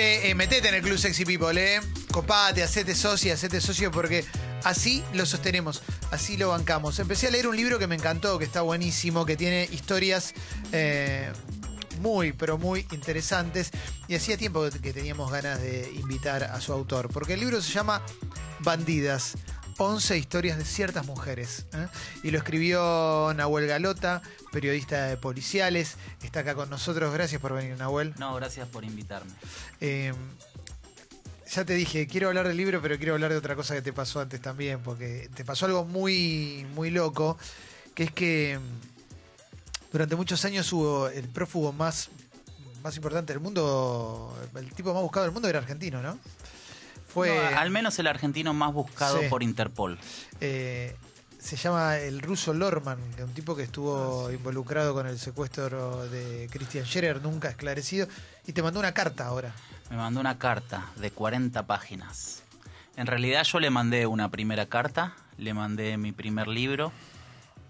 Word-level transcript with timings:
Eh, 0.00 0.32
metete 0.36 0.68
en 0.68 0.76
el 0.76 0.82
Club 0.82 0.96
Sexy 0.96 1.24
People, 1.24 1.60
¿eh? 1.60 1.80
Copate, 2.12 2.62
hacete 2.62 2.94
socio, 2.94 3.34
hacete 3.34 3.60
socio 3.60 3.90
porque 3.90 4.24
así 4.62 5.02
lo 5.12 5.26
sostenemos, 5.26 5.82
así 6.12 6.36
lo 6.36 6.50
bancamos. 6.50 7.00
Empecé 7.00 7.26
a 7.26 7.30
leer 7.32 7.48
un 7.48 7.56
libro 7.56 7.80
que 7.80 7.88
me 7.88 7.96
encantó, 7.96 8.38
que 8.38 8.44
está 8.44 8.62
buenísimo, 8.62 9.26
que 9.26 9.36
tiene 9.36 9.68
historias 9.72 10.34
eh, 10.70 11.32
muy, 12.00 12.30
pero 12.30 12.58
muy 12.58 12.86
interesantes. 12.92 13.72
Y 14.06 14.14
hacía 14.14 14.36
tiempo 14.36 14.68
que 14.70 14.92
teníamos 14.92 15.32
ganas 15.32 15.60
de 15.60 15.90
invitar 15.96 16.44
a 16.44 16.60
su 16.60 16.72
autor, 16.72 17.08
porque 17.12 17.34
el 17.34 17.40
libro 17.40 17.60
se 17.60 17.72
llama 17.72 18.00
Bandidas. 18.60 19.34
11 19.78 20.18
historias 20.18 20.58
de 20.58 20.64
ciertas 20.64 21.06
mujeres. 21.06 21.66
¿eh? 21.72 21.86
Y 22.24 22.30
lo 22.30 22.38
escribió 22.38 23.32
Nahuel 23.36 23.66
Galota, 23.66 24.22
periodista 24.52 25.06
de 25.06 25.16
policiales. 25.16 25.96
Está 26.22 26.40
acá 26.40 26.54
con 26.54 26.68
nosotros. 26.68 27.14
Gracias 27.14 27.40
por 27.40 27.54
venir, 27.54 27.78
Nahuel. 27.78 28.12
No, 28.18 28.34
gracias 28.34 28.68
por 28.68 28.84
invitarme. 28.84 29.30
Eh, 29.80 30.12
ya 31.50 31.64
te 31.64 31.74
dije, 31.74 32.06
quiero 32.06 32.28
hablar 32.28 32.46
del 32.48 32.56
libro, 32.56 32.82
pero 32.82 32.98
quiero 32.98 33.14
hablar 33.14 33.30
de 33.30 33.38
otra 33.38 33.54
cosa 33.54 33.74
que 33.74 33.82
te 33.82 33.92
pasó 33.92 34.20
antes 34.20 34.40
también, 34.42 34.80
porque 34.82 35.30
te 35.34 35.44
pasó 35.44 35.66
algo 35.66 35.84
muy, 35.84 36.66
muy 36.74 36.90
loco, 36.90 37.38
que 37.94 38.04
es 38.04 38.12
que 38.12 38.58
mm, 38.58 39.92
durante 39.92 40.16
muchos 40.16 40.44
años 40.44 40.70
hubo 40.72 41.08
el 41.08 41.26
prófugo 41.28 41.72
más, 41.72 42.10
más 42.82 42.96
importante 42.96 43.32
del 43.32 43.40
mundo, 43.40 44.36
el 44.56 44.72
tipo 44.74 44.92
más 44.92 45.02
buscado 45.02 45.24
del 45.24 45.32
mundo 45.32 45.48
era 45.48 45.60
argentino, 45.60 46.02
¿no? 46.02 46.18
Fue, 47.18 47.50
No, 47.52 47.58
al 47.58 47.70
menos 47.70 47.98
el 47.98 48.06
argentino 48.06 48.52
más 48.54 48.72
buscado 48.72 49.20
Sí. 49.20 49.26
por 49.28 49.42
Interpol. 49.42 49.98
eh, 50.40 50.96
se 51.40 51.56
llama 51.56 51.98
el 51.98 52.20
ruso 52.20 52.52
Lorman, 52.52 52.98
es 53.16 53.22
un 53.24 53.32
tipo 53.32 53.54
que 53.54 53.62
estuvo 53.62 54.30
involucrado 54.32 54.92
con 54.92 55.06
el 55.06 55.18
secuestro 55.20 56.08
de 56.08 56.48
Christian 56.50 56.84
Scherer, 56.84 57.22
nunca 57.22 57.48
esclarecido, 57.48 58.08
y 58.46 58.52
te 58.52 58.60
mandó 58.60 58.80
una 58.80 58.92
carta 58.92 59.26
ahora. 59.26 59.54
Me 59.88 59.96
mandó 59.96 60.18
una 60.18 60.36
carta 60.36 60.86
de 60.96 61.12
40 61.12 61.64
páginas. 61.64 62.42
En 62.96 63.06
realidad 63.06 63.44
yo 63.44 63.60
le 63.60 63.70
mandé 63.70 64.06
una 64.06 64.28
primera 64.30 64.66
carta, 64.66 65.14
le 65.38 65.54
mandé 65.54 65.96
mi 65.96 66.10
primer 66.10 66.48
libro 66.48 66.92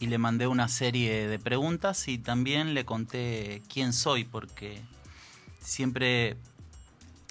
y 0.00 0.06
le 0.06 0.16
mandé 0.16 0.46
una 0.46 0.68
serie 0.68 1.28
de 1.28 1.38
preguntas 1.38 2.08
y 2.08 2.16
también 2.16 2.72
le 2.72 2.86
conté 2.86 3.62
quién 3.72 3.92
soy 3.92 4.24
porque 4.24 4.80
siempre 5.60 6.36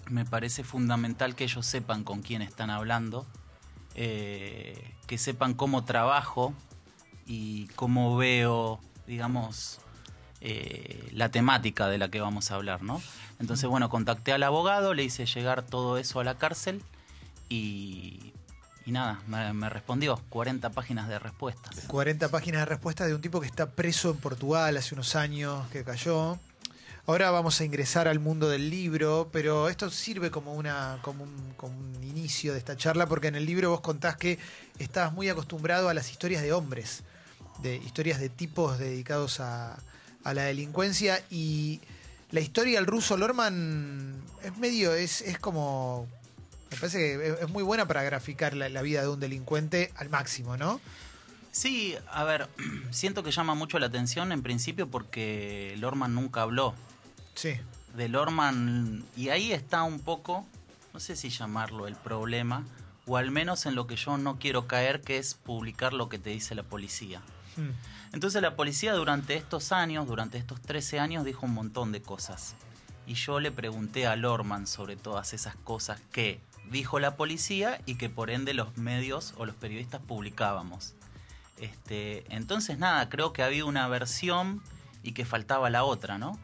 me 0.09 0.25
parece 0.25 0.63
fundamental 0.63 1.35
que 1.35 1.43
ellos 1.43 1.65
sepan 1.65 2.03
con 2.03 2.21
quién 2.21 2.41
están 2.41 2.69
hablando, 2.69 3.25
eh, 3.95 4.93
que 5.07 5.17
sepan 5.17 5.53
cómo 5.53 5.85
trabajo 5.85 6.53
y 7.25 7.67
cómo 7.75 8.17
veo, 8.17 8.79
digamos, 9.05 9.79
eh, 10.41 11.09
la 11.13 11.29
temática 11.29 11.87
de 11.87 11.97
la 11.97 12.09
que 12.09 12.21
vamos 12.21 12.51
a 12.51 12.55
hablar, 12.55 12.83
¿no? 12.83 13.01
Entonces, 13.39 13.69
bueno, 13.69 13.89
contacté 13.89 14.33
al 14.33 14.43
abogado, 14.43 14.93
le 14.93 15.03
hice 15.03 15.25
llegar 15.25 15.63
todo 15.63 15.97
eso 15.97 16.19
a 16.19 16.23
la 16.23 16.37
cárcel 16.37 16.81
y, 17.49 18.33
nada, 18.85 19.19
me, 19.27 19.51
me 19.53 19.69
respondió 19.69 20.21
40 20.29 20.69
páginas 20.69 21.07
de 21.07 21.19
respuestas. 21.19 21.79
40 21.87 22.29
páginas 22.29 22.61
de 22.61 22.65
respuesta 22.65 23.05
de 23.05 23.15
un 23.15 23.21
tipo 23.21 23.41
que 23.41 23.47
está 23.47 23.71
preso 23.71 24.11
en 24.11 24.17
Portugal 24.17 24.77
hace 24.77 24.95
unos 24.95 25.15
años, 25.15 25.67
que 25.69 25.83
cayó. 25.83 26.37
Ahora 27.07 27.31
vamos 27.31 27.61
a 27.61 27.63
ingresar 27.63 28.09
al 28.09 28.19
mundo 28.19 28.49
del 28.49 28.69
libro, 28.69 29.29
pero 29.31 29.69
esto 29.69 29.89
sirve 29.89 30.29
como, 30.29 30.53
una, 30.53 30.99
como, 31.01 31.23
un, 31.23 31.53
como 31.55 31.73
un 31.79 32.03
inicio 32.03 32.51
de 32.51 32.59
esta 32.59 32.75
charla, 32.75 33.05
porque 33.07 33.29
en 33.29 33.35
el 33.35 33.45
libro 33.45 33.69
vos 33.69 33.79
contás 33.79 34.17
que 34.17 34.37
estabas 34.77 35.13
muy 35.13 35.29
acostumbrado 35.29 35.87
a 35.87 35.93
las 35.93 36.11
historias 36.11 36.41
de 36.41 36.51
hombres, 36.51 37.03
de 37.61 37.77
historias 37.77 38.19
de 38.19 38.27
tipos 38.27 38.77
dedicados 38.77 39.39
a, 39.39 39.77
la 40.25 40.41
delincuencia, 40.43 41.23
y 41.29 41.79
la 42.31 42.41
historia 42.41 42.75
del 42.77 42.85
ruso 42.85 43.15
Lorman 43.15 44.21
es 44.43 44.57
medio, 44.57 44.93
es, 44.93 45.21
es 45.21 45.39
como... 45.39 46.09
Me 46.69 46.75
parece 46.75 46.97
que 46.97 47.25
es- 47.25 47.39
es 47.43 47.49
muy 47.49 47.63
buena 47.63 47.87
para 47.87 48.03
graficar 48.03 48.53
la, 48.53 48.67
la 48.67 48.81
vida 48.81 49.01
de 49.03 49.07
un 49.07 49.21
delincuente 49.21 49.93
al 49.95 50.09
máximo, 50.09 50.57
¿no? 50.57 50.81
Sí, 51.53 51.95
a 52.11 52.25
ver, 52.25 52.49
siento 52.91 53.23
que 53.23 53.31
llama 53.31 53.55
mucho 53.55 53.79
la 53.79 53.85
atención 53.85 54.33
en 54.33 54.43
principio 54.43 54.89
porque 54.89 55.73
Lorman 55.77 56.13
nunca 56.13 56.41
habló. 56.41 56.75
Sí. 57.37 57.59
de 57.95 58.09
Lorman 58.09 59.05
y 59.15 59.29
ahí 59.29 59.51
está 59.51 59.83
un 59.83 59.99
poco, 59.99 60.45
no 60.93 60.99
sé 60.99 61.15
si 61.15 61.29
llamarlo 61.29 61.87
el 61.87 61.95
problema, 61.95 62.65
o 63.05 63.17
al 63.17 63.31
menos 63.31 63.65
en 63.65 63.75
lo 63.75 63.87
que 63.87 63.95
yo 63.95 64.17
no 64.17 64.37
quiero 64.39 64.67
caer, 64.67 65.01
que 65.01 65.17
es 65.17 65.35
publicar 65.35 65.93
lo 65.93 66.09
que 66.09 66.19
te 66.19 66.31
dice 66.31 66.55
la 66.55 66.63
policía. 66.63 67.21
Mm. 67.55 67.69
Entonces 68.13 68.41
la 68.41 68.55
policía 68.55 68.93
durante 68.93 69.35
estos 69.35 69.71
años, 69.71 70.07
durante 70.07 70.37
estos 70.37 70.61
13 70.61 70.99
años, 70.99 71.25
dijo 71.25 71.45
un 71.45 71.53
montón 71.53 71.91
de 71.91 72.01
cosas. 72.01 72.55
Y 73.05 73.13
yo 73.13 73.39
le 73.39 73.51
pregunté 73.51 74.07
a 74.07 74.15
Lorman 74.15 74.67
sobre 74.67 74.95
todas 74.95 75.33
esas 75.33 75.55
cosas 75.55 76.01
que 76.11 76.41
dijo 76.69 76.99
la 76.99 77.15
policía 77.15 77.79
y 77.85 77.95
que 77.95 78.09
por 78.09 78.29
ende 78.29 78.53
los 78.53 78.77
medios 78.77 79.33
o 79.37 79.45
los 79.45 79.55
periodistas 79.55 80.01
publicábamos. 80.01 80.93
Este, 81.57 82.25
entonces 82.33 82.77
nada, 82.77 83.07
creo 83.09 83.31
que 83.31 83.43
había 83.43 83.65
una 83.65 83.87
versión 83.87 84.61
y 85.03 85.13
que 85.13 85.25
faltaba 85.25 85.69
la 85.69 85.83
otra, 85.83 86.17
¿no? 86.17 86.37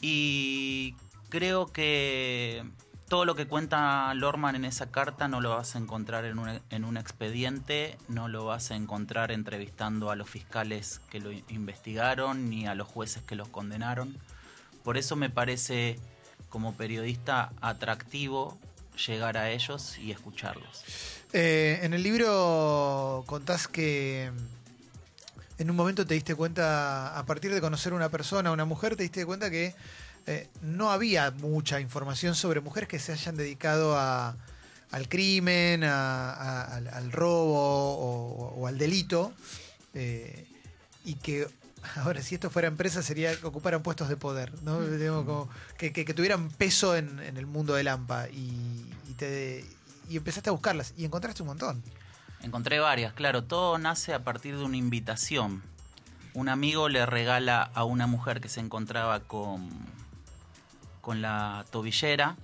Y 0.00 0.94
creo 1.28 1.66
que 1.72 2.64
todo 3.08 3.24
lo 3.24 3.34
que 3.34 3.46
cuenta 3.46 4.12
Lorman 4.14 4.54
en 4.54 4.64
esa 4.64 4.90
carta 4.90 5.28
no 5.28 5.40
lo 5.40 5.50
vas 5.50 5.74
a 5.74 5.78
encontrar 5.78 6.24
en 6.24 6.38
un, 6.38 6.60
en 6.70 6.84
un 6.84 6.96
expediente, 6.96 7.96
no 8.08 8.28
lo 8.28 8.44
vas 8.44 8.70
a 8.70 8.76
encontrar 8.76 9.32
entrevistando 9.32 10.10
a 10.10 10.16
los 10.16 10.28
fiscales 10.28 11.00
que 11.10 11.20
lo 11.20 11.32
investigaron 11.32 12.50
ni 12.50 12.66
a 12.66 12.74
los 12.74 12.86
jueces 12.86 13.22
que 13.22 13.34
los 13.34 13.48
condenaron. 13.48 14.16
Por 14.84 14.98
eso 14.98 15.16
me 15.16 15.30
parece 15.30 15.98
como 16.50 16.74
periodista 16.74 17.50
atractivo 17.60 18.58
llegar 19.06 19.36
a 19.36 19.50
ellos 19.50 19.98
y 19.98 20.10
escucharlos. 20.10 20.84
Eh, 21.32 21.80
en 21.82 21.94
el 21.94 22.02
libro 22.02 23.24
contás 23.26 23.68
que 23.68 24.32
en 25.58 25.70
un 25.70 25.76
momento 25.76 26.06
te 26.06 26.14
diste 26.14 26.34
cuenta, 26.34 27.18
a 27.18 27.26
partir 27.26 27.52
de 27.52 27.60
conocer 27.60 27.92
una 27.92 28.08
persona, 28.08 28.52
una 28.52 28.64
mujer, 28.64 28.96
te 28.96 29.02
diste 29.02 29.26
cuenta 29.26 29.50
que 29.50 29.74
eh, 30.26 30.48
no 30.62 30.90
había 30.90 31.30
mucha 31.30 31.80
información 31.80 32.34
sobre 32.34 32.60
mujeres 32.60 32.88
que 32.88 32.98
se 32.98 33.12
hayan 33.12 33.36
dedicado 33.36 33.96
a- 33.98 34.36
al 34.90 35.08
crimen, 35.08 35.84
a- 35.84 36.32
a- 36.32 36.76
al, 36.76 36.88
al 36.88 37.12
robo 37.12 37.58
o, 37.58 38.54
o 38.60 38.66
al 38.66 38.78
delito, 38.78 39.32
eh, 39.94 40.46
y 41.04 41.14
que 41.14 41.46
ahora 41.96 42.22
si 42.22 42.34
esto 42.34 42.50
fuera 42.50 42.68
empresa 42.68 43.02
sería 43.02 43.34
que 43.36 43.46
ocuparan 43.46 43.82
puestos 43.82 44.08
de 44.08 44.16
poder, 44.16 44.52
¿no? 44.62 44.78
Como 45.24 45.48
que, 45.76 45.92
que- 45.92 46.04
que 46.04 46.14
tuvieran 46.14 46.50
peso 46.50 46.94
en, 46.96 47.18
en 47.20 47.36
el 47.36 47.46
mundo 47.46 47.74
del 47.74 47.88
AMPA 47.88 48.28
y, 48.28 48.92
y 49.08 49.14
te 49.16 49.64
y 50.10 50.16
empezaste 50.16 50.48
a 50.48 50.52
buscarlas 50.52 50.94
y 50.96 51.04
encontraste 51.04 51.42
un 51.42 51.48
montón. 51.48 51.82
Encontré 52.42 52.78
varias, 52.78 53.12
claro, 53.12 53.44
todo 53.44 53.78
nace 53.78 54.14
a 54.14 54.22
partir 54.24 54.56
de 54.56 54.64
una 54.64 54.76
invitación. 54.76 55.62
Un 56.34 56.48
amigo 56.48 56.88
le 56.88 57.04
regala 57.04 57.62
a 57.74 57.84
una 57.84 58.06
mujer 58.06 58.40
que 58.40 58.48
se 58.48 58.60
encontraba 58.60 59.20
con, 59.20 59.68
con 61.00 61.20
la 61.20 61.64
tobillera 61.70 62.36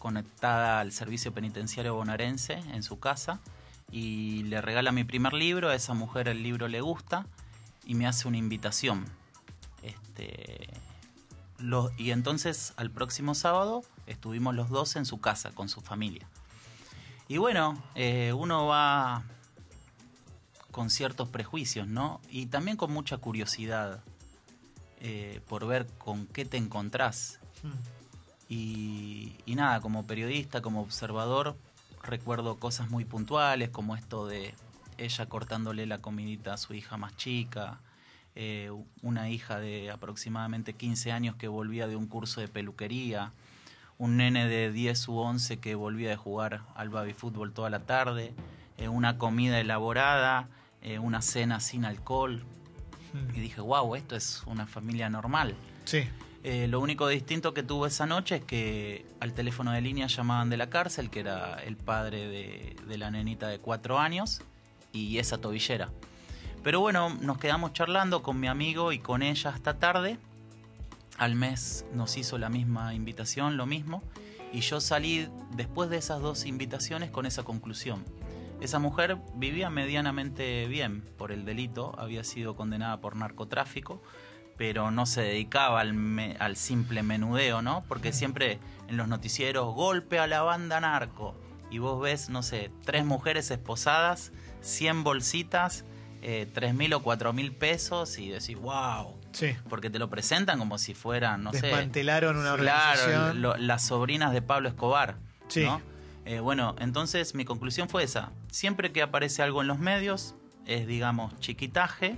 conectada 0.00 0.80
al 0.80 0.92
servicio 0.92 1.32
penitenciario 1.32 1.94
bonaerense 1.94 2.54
en 2.72 2.82
su 2.82 2.98
casa 2.98 3.38
y 3.92 4.42
le 4.44 4.60
regala 4.60 4.92
mi 4.92 5.04
primer 5.04 5.32
libro, 5.32 5.68
a 5.68 5.74
esa 5.74 5.94
mujer 5.94 6.26
el 6.28 6.42
libro 6.42 6.68
le 6.68 6.80
gusta 6.80 7.26
y 7.84 7.94
me 7.94 8.06
hace 8.06 8.26
una 8.26 8.38
invitación. 8.38 9.04
Este, 9.82 10.68
y 11.98 12.10
entonces 12.10 12.72
al 12.76 12.90
próximo 12.90 13.34
sábado 13.34 13.82
estuvimos 14.06 14.54
los 14.54 14.70
dos 14.70 14.96
en 14.96 15.04
su 15.04 15.20
casa 15.20 15.52
con 15.52 15.68
su 15.68 15.80
familia. 15.80 16.26
Y 17.30 17.38
bueno, 17.38 17.80
eh, 17.94 18.32
uno 18.32 18.66
va 18.66 19.22
con 20.72 20.90
ciertos 20.90 21.28
prejuicios, 21.28 21.86
¿no? 21.86 22.20
Y 22.28 22.46
también 22.46 22.76
con 22.76 22.92
mucha 22.92 23.18
curiosidad 23.18 24.02
eh, 25.00 25.40
por 25.46 25.64
ver 25.64 25.86
con 25.96 26.26
qué 26.26 26.44
te 26.44 26.56
encontrás. 26.56 27.38
Y, 28.48 29.36
y 29.46 29.54
nada, 29.54 29.80
como 29.80 30.08
periodista, 30.08 30.60
como 30.60 30.80
observador, 30.80 31.56
recuerdo 32.02 32.56
cosas 32.56 32.90
muy 32.90 33.04
puntuales, 33.04 33.70
como 33.70 33.94
esto 33.94 34.26
de 34.26 34.52
ella 34.98 35.26
cortándole 35.26 35.86
la 35.86 35.98
comidita 35.98 36.54
a 36.54 36.56
su 36.56 36.74
hija 36.74 36.96
más 36.96 37.16
chica, 37.16 37.78
eh, 38.34 38.72
una 39.02 39.30
hija 39.30 39.60
de 39.60 39.92
aproximadamente 39.92 40.72
15 40.72 41.12
años 41.12 41.36
que 41.36 41.46
volvía 41.46 41.86
de 41.86 41.94
un 41.94 42.08
curso 42.08 42.40
de 42.40 42.48
peluquería, 42.48 43.30
un 44.00 44.16
nene 44.16 44.48
de 44.48 44.72
10 44.72 45.08
u 45.08 45.18
11 45.18 45.58
que 45.58 45.74
volvía 45.74 46.08
de 46.08 46.16
jugar 46.16 46.62
al 46.74 46.88
baby 46.88 47.12
fútbol 47.12 47.52
toda 47.52 47.68
la 47.68 47.80
tarde, 47.80 48.32
eh, 48.78 48.88
una 48.88 49.18
comida 49.18 49.60
elaborada, 49.60 50.48
eh, 50.80 50.98
una 50.98 51.20
cena 51.20 51.60
sin 51.60 51.84
alcohol. 51.84 52.42
Y 53.34 53.40
dije, 53.40 53.60
wow, 53.60 53.94
esto 53.96 54.16
es 54.16 54.42
una 54.46 54.66
familia 54.66 55.10
normal. 55.10 55.54
Sí. 55.84 56.04
Eh, 56.44 56.66
lo 56.66 56.80
único 56.80 57.08
distinto 57.08 57.52
que 57.52 57.62
tuvo 57.62 57.86
esa 57.86 58.06
noche 58.06 58.36
es 58.36 58.44
que 58.44 59.04
al 59.20 59.34
teléfono 59.34 59.72
de 59.72 59.82
línea 59.82 60.06
llamaban 60.06 60.48
de 60.48 60.56
la 60.56 60.70
cárcel, 60.70 61.10
que 61.10 61.20
era 61.20 61.56
el 61.62 61.76
padre 61.76 62.26
de, 62.28 62.76
de 62.88 62.98
la 62.98 63.10
nenita 63.10 63.48
de 63.48 63.58
cuatro 63.58 63.98
años, 63.98 64.40
y 64.92 65.18
esa 65.18 65.38
tobillera. 65.38 65.90
Pero 66.62 66.80
bueno, 66.80 67.10
nos 67.20 67.36
quedamos 67.36 67.74
charlando 67.74 68.22
con 68.22 68.40
mi 68.40 68.46
amigo 68.46 68.92
y 68.92 68.98
con 68.98 69.22
ella 69.22 69.50
hasta 69.50 69.78
tarde. 69.78 70.16
Al 71.20 71.34
mes 71.34 71.84
nos 71.92 72.16
hizo 72.16 72.38
la 72.38 72.48
misma 72.48 72.94
invitación, 72.94 73.58
lo 73.58 73.66
mismo. 73.66 74.02
Y 74.54 74.60
yo 74.62 74.80
salí 74.80 75.28
después 75.54 75.90
de 75.90 75.98
esas 75.98 76.22
dos 76.22 76.46
invitaciones 76.46 77.10
con 77.10 77.26
esa 77.26 77.42
conclusión. 77.42 78.06
Esa 78.62 78.78
mujer 78.78 79.18
vivía 79.34 79.68
medianamente 79.68 80.66
bien 80.66 81.02
por 81.18 81.30
el 81.30 81.44
delito, 81.44 81.94
había 81.98 82.24
sido 82.24 82.56
condenada 82.56 83.02
por 83.02 83.16
narcotráfico, 83.16 84.02
pero 84.56 84.90
no 84.90 85.04
se 85.04 85.20
dedicaba 85.20 85.80
al, 85.80 85.92
me- 85.92 86.36
al 86.40 86.56
simple 86.56 87.02
menudeo, 87.02 87.60
¿no? 87.60 87.84
Porque 87.86 88.14
siempre 88.14 88.58
en 88.88 88.96
los 88.96 89.06
noticieros, 89.06 89.74
golpe 89.74 90.18
a 90.18 90.26
la 90.26 90.40
banda 90.40 90.80
narco, 90.80 91.34
y 91.70 91.78
vos 91.80 92.00
ves, 92.00 92.30
no 92.30 92.42
sé, 92.42 92.70
tres 92.86 93.04
mujeres 93.04 93.50
esposadas, 93.50 94.32
100 94.62 95.04
bolsitas, 95.04 95.84
eh, 96.22 96.48
3 96.54 96.74
mil 96.74 96.94
o 96.94 97.02
4 97.02 97.34
mil 97.34 97.52
pesos, 97.52 98.18
y 98.18 98.30
decís, 98.30 98.56
wow, 98.58 99.19
Sí. 99.32 99.56
porque 99.68 99.90
te 99.90 99.98
lo 99.98 100.10
presentan 100.10 100.58
como 100.58 100.76
si 100.78 100.94
fueran, 100.94 101.42
no 101.44 101.52
sé, 101.52 101.62
Desmantelaron 101.68 102.36
una 102.36 102.56
Claro, 102.56 103.00
organización. 103.02 103.42
lo- 103.42 103.56
las 103.56 103.84
sobrinas 103.86 104.32
de 104.32 104.42
Pablo 104.42 104.68
Escobar. 104.68 105.16
Sí. 105.48 105.64
¿no? 105.64 105.80
Eh, 106.24 106.40
bueno, 106.40 106.74
entonces 106.78 107.34
mi 107.34 107.44
conclusión 107.44 107.88
fue 107.88 108.02
esa. 108.04 108.30
Siempre 108.50 108.92
que 108.92 109.02
aparece 109.02 109.42
algo 109.42 109.62
en 109.62 109.68
los 109.68 109.78
medios, 109.78 110.34
es, 110.66 110.86
digamos, 110.86 111.38
chiquitaje 111.40 112.16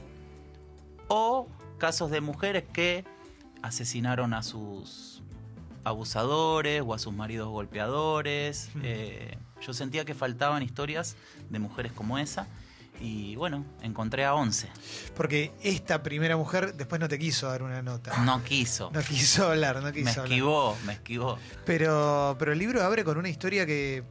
o 1.08 1.48
casos 1.78 2.10
de 2.10 2.20
mujeres 2.20 2.64
que 2.72 3.04
asesinaron 3.62 4.34
a 4.34 4.42
sus 4.42 5.22
abusadores 5.84 6.82
o 6.84 6.94
a 6.94 6.98
sus 6.98 7.12
maridos 7.12 7.48
golpeadores. 7.48 8.70
Hmm. 8.74 8.80
Eh, 8.84 9.38
yo 9.60 9.72
sentía 9.72 10.04
que 10.04 10.14
faltaban 10.14 10.62
historias 10.62 11.16
de 11.50 11.58
mujeres 11.58 11.92
como 11.92 12.18
esa. 12.18 12.46
Y 13.02 13.34
bueno, 13.36 13.66
encontré 13.82 14.24
a 14.24 14.34
11. 14.34 14.68
Porque 15.16 15.50
esta 15.62 16.02
primera 16.02 16.36
mujer 16.36 16.74
después 16.74 17.00
no 17.00 17.08
te 17.08 17.18
quiso 17.18 17.48
dar 17.48 17.62
una 17.64 17.82
nota. 17.82 18.16
No 18.24 18.42
quiso. 18.44 18.90
No 18.94 19.00
quiso 19.02 19.48
hablar, 19.50 19.82
no 19.82 19.90
quiso 19.92 20.04
me 20.04 20.10
hablar. 20.12 20.26
esquivó, 20.26 20.76
me 20.86 20.92
esquivó. 20.92 21.38
Pero, 21.66 22.36
pero 22.38 22.52
el 22.52 22.58
libro 22.58 22.82
abre 22.82 23.02
con 23.04 23.18
una 23.18 23.28
historia 23.28 23.66
que 23.66 24.04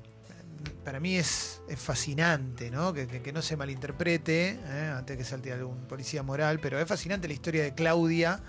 para 0.83 0.99
mí 0.99 1.15
es, 1.15 1.61
es 1.69 1.79
fascinante, 1.79 2.69
¿no? 2.69 2.91
Que, 2.93 3.07
que- 3.07 3.21
que 3.21 3.31
no 3.31 3.41
se 3.41 3.55
malinterprete, 3.55 4.59
¿eh? 4.63 4.93
antes 4.95 5.15
que 5.17 5.23
salte 5.23 5.51
algún 5.53 5.87
policía 5.87 6.21
moral, 6.23 6.59
pero 6.59 6.79
es 6.79 6.87
fascinante 6.87 7.27
la 7.27 7.33
historia 7.33 7.63
de 7.63 7.73
Claudia, 7.73 8.41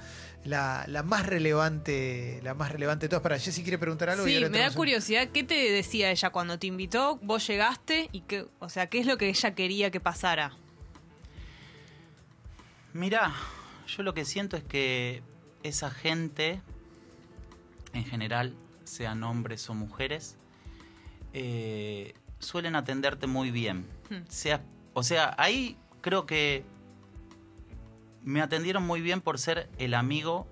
la, 0.44 0.84
la 0.88 1.02
más 1.02 1.26
relevante, 1.26 2.40
la 2.42 2.54
más 2.54 2.72
relevante 2.72 3.04
de 3.06 3.08
todas. 3.10 3.22
Para 3.22 3.38
Jessy 3.38 3.62
quiere 3.62 3.78
preguntar 3.78 4.10
algo. 4.10 4.26
y 4.26 4.30
Sí, 4.30 4.36
ahora 4.36 4.48
me 4.50 4.58
da 4.58 4.68
un- 4.68 4.74
curiosidad, 4.74 5.28
¿qué 5.28 5.44
te 5.44 5.54
decía 5.70 6.10
ella 6.10 6.30
cuando 6.30 6.58
te 6.58 6.66
invitó? 6.66 7.16
Vos 7.22 7.46
llegaste 7.46 8.08
y 8.12 8.22
qué, 8.22 8.46
o 8.58 8.68
sea, 8.68 8.88
¿qué 8.88 8.98
es 8.98 9.06
lo 9.06 9.16
que 9.18 9.28
ella 9.28 9.54
quería 9.54 9.90
que 9.90 10.00
pasara? 10.00 10.52
Mirá, 12.92 13.32
yo 13.86 14.02
lo 14.02 14.12
que 14.14 14.24
siento 14.24 14.56
es 14.56 14.64
que 14.64 15.22
esa 15.62 15.90
gente, 15.90 16.60
en 17.94 18.04
general, 18.04 18.54
sean 18.84 19.22
hombres 19.22 19.68
o 19.70 19.74
mujeres, 19.74 20.36
eh, 21.32 22.14
suelen 22.38 22.76
atenderte 22.76 23.26
muy 23.26 23.50
bien. 23.50 23.86
Hmm. 24.10 24.24
Sea, 24.28 24.62
o 24.92 25.02
sea, 25.02 25.34
ahí 25.38 25.78
creo 26.02 26.26
que 26.26 26.64
me 28.22 28.40
atendieron 28.40 28.86
muy 28.86 29.00
bien 29.00 29.20
por 29.20 29.38
ser 29.38 29.68
el 29.78 29.94
amigo 29.94 30.46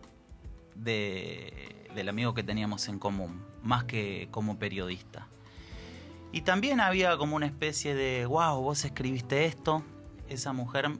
de, 0.74 1.88
del 1.94 2.08
amigo 2.08 2.34
que 2.34 2.42
teníamos 2.42 2.88
en 2.88 2.98
común, 2.98 3.44
más 3.62 3.84
que 3.84 4.28
como 4.30 4.58
periodista. 4.58 5.28
Y 6.32 6.42
también 6.42 6.80
había 6.80 7.16
como 7.16 7.36
una 7.36 7.46
especie 7.46 7.94
de, 7.94 8.26
wow, 8.26 8.60
vos 8.60 8.84
escribiste 8.84 9.46
esto. 9.46 9.82
Esa 10.28 10.52
mujer, 10.52 10.90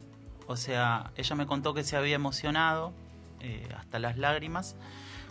o 0.49 0.57
sea, 0.57 1.13
ella 1.17 1.37
me 1.37 1.47
contó 1.47 1.73
que 1.73 1.85
se 1.85 1.97
había 1.97 2.17
emocionado 2.17 2.93
eh, 3.39 3.69
hasta 3.77 4.01
las 4.01 4.19
lágrimas 4.19 4.77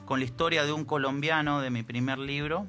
con 0.05 0.19
la 0.19 0.25
historia 0.25 0.63
de 0.63 0.71
un 0.71 0.85
colombiano 0.85 1.59
de 1.59 1.69
mi 1.69 1.83
primer 1.83 2.17
libro 2.17 2.65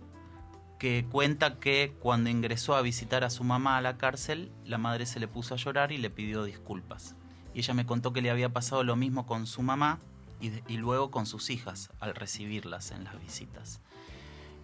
que 0.78 1.06
cuenta 1.10 1.58
que 1.60 1.94
cuando 2.00 2.30
ingresó 2.30 2.74
a 2.74 2.82
visitar 2.82 3.22
a 3.22 3.30
su 3.30 3.44
mamá 3.44 3.76
a 3.76 3.80
la 3.80 3.96
cárcel, 3.96 4.50
la 4.64 4.78
madre 4.78 5.06
se 5.06 5.20
le 5.20 5.28
puso 5.28 5.54
a 5.54 5.56
llorar 5.56 5.92
y 5.92 5.98
le 5.98 6.10
pidió 6.10 6.42
disculpas. 6.44 7.16
Y 7.54 7.60
ella 7.60 7.74
me 7.74 7.86
contó 7.86 8.12
que 8.12 8.22
le 8.22 8.30
había 8.30 8.48
pasado 8.50 8.84
lo 8.84 8.96
mismo 8.96 9.26
con 9.26 9.46
su 9.46 9.62
mamá 9.62 9.98
y, 10.40 10.50
de- 10.50 10.62
y 10.68 10.76
luego 10.76 11.10
con 11.10 11.26
sus 11.26 11.50
hijas 11.50 11.90
al 12.00 12.14
recibirlas 12.14 12.90
en 12.92 13.04
las 13.04 13.20
visitas. 13.20 13.80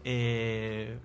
Eh, 0.04 0.98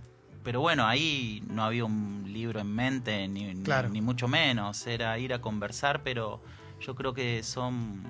pero 0.44 0.60
bueno, 0.62 0.86
ahí 0.88 1.44
no 1.48 1.64
había 1.64 1.86
un 1.86 2.24
libro 2.32 2.60
en 2.60 2.74
mente, 2.74 3.28
ni, 3.28 3.54
Claro. 3.64 3.90
ni 3.90 4.02
mucho 4.02 4.28
menos. 4.28 4.86
Era 4.88 5.18
ir 5.20 5.34
a 5.34 5.42
conversar, 5.42 6.02
pero 6.04 6.42
yo 6.80 6.96
creo 6.96 7.14
que 7.14 7.44
son 7.44 8.04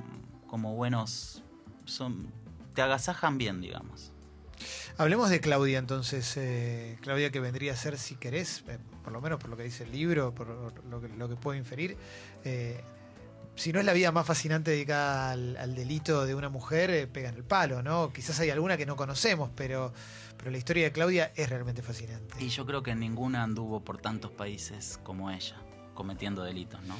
como 0.47 0.75
buenos. 0.75 1.43
Son, 1.85 2.27
te 2.73 2.81
agasajan 2.81 3.37
bien, 3.37 3.59
digamos. 3.61 4.11
Hablemos 4.97 5.29
de 5.29 5.39
Claudia 5.41 5.79
entonces. 5.79 6.35
eh, 6.37 6.97
Claudia 7.01 7.31
que 7.31 7.39
vendría 7.39 7.73
a 7.73 7.75
ser, 7.75 7.97
si 7.97 8.15
querés, 8.15 8.63
eh, 8.67 8.77
por 9.03 9.11
lo 9.11 9.19
menos 9.19 9.39
por 9.39 9.49
lo 9.49 9.57
que 9.57 9.63
dice 9.63 9.83
el 9.83 9.91
libro, 9.91 10.33
por 10.35 10.47
lo 10.89 11.01
que, 11.01 11.07
lo 11.09 11.27
que 11.27 11.35
puedo 11.35 11.57
inferir, 11.57 11.97
eh, 12.45 12.81
si 13.55 13.73
no 13.73 13.79
es 13.79 13.85
la 13.85 13.93
vida 13.93 14.11
más 14.11 14.25
fascinante 14.25 14.71
dedicada 14.71 15.31
al, 15.31 15.57
al 15.57 15.75
delito 15.75 16.25
de 16.25 16.35
una 16.35 16.49
mujer, 16.49 16.89
eh, 16.89 17.07
pega 17.07 17.29
en 17.29 17.35
el 17.35 17.43
palo, 17.43 17.83
¿no? 17.83 18.11
Quizás 18.13 18.39
hay 18.39 18.49
alguna 18.49 18.77
que 18.77 18.85
no 18.85 18.95
conocemos, 18.95 19.49
pero, 19.55 19.93
pero 20.37 20.51
la 20.51 20.57
historia 20.57 20.85
de 20.85 20.91
Claudia 20.91 21.31
es 21.35 21.49
realmente 21.49 21.81
fascinante. 21.81 22.43
Y 22.43 22.49
yo 22.49 22.65
creo 22.65 22.81
que 22.81 22.95
ninguna 22.95 23.43
anduvo 23.43 23.83
por 23.83 23.99
tantos 23.99 24.31
países 24.31 24.99
como 25.03 25.29
ella, 25.31 25.57
cometiendo 25.93 26.43
delitos, 26.43 26.81
¿no? 26.83 26.95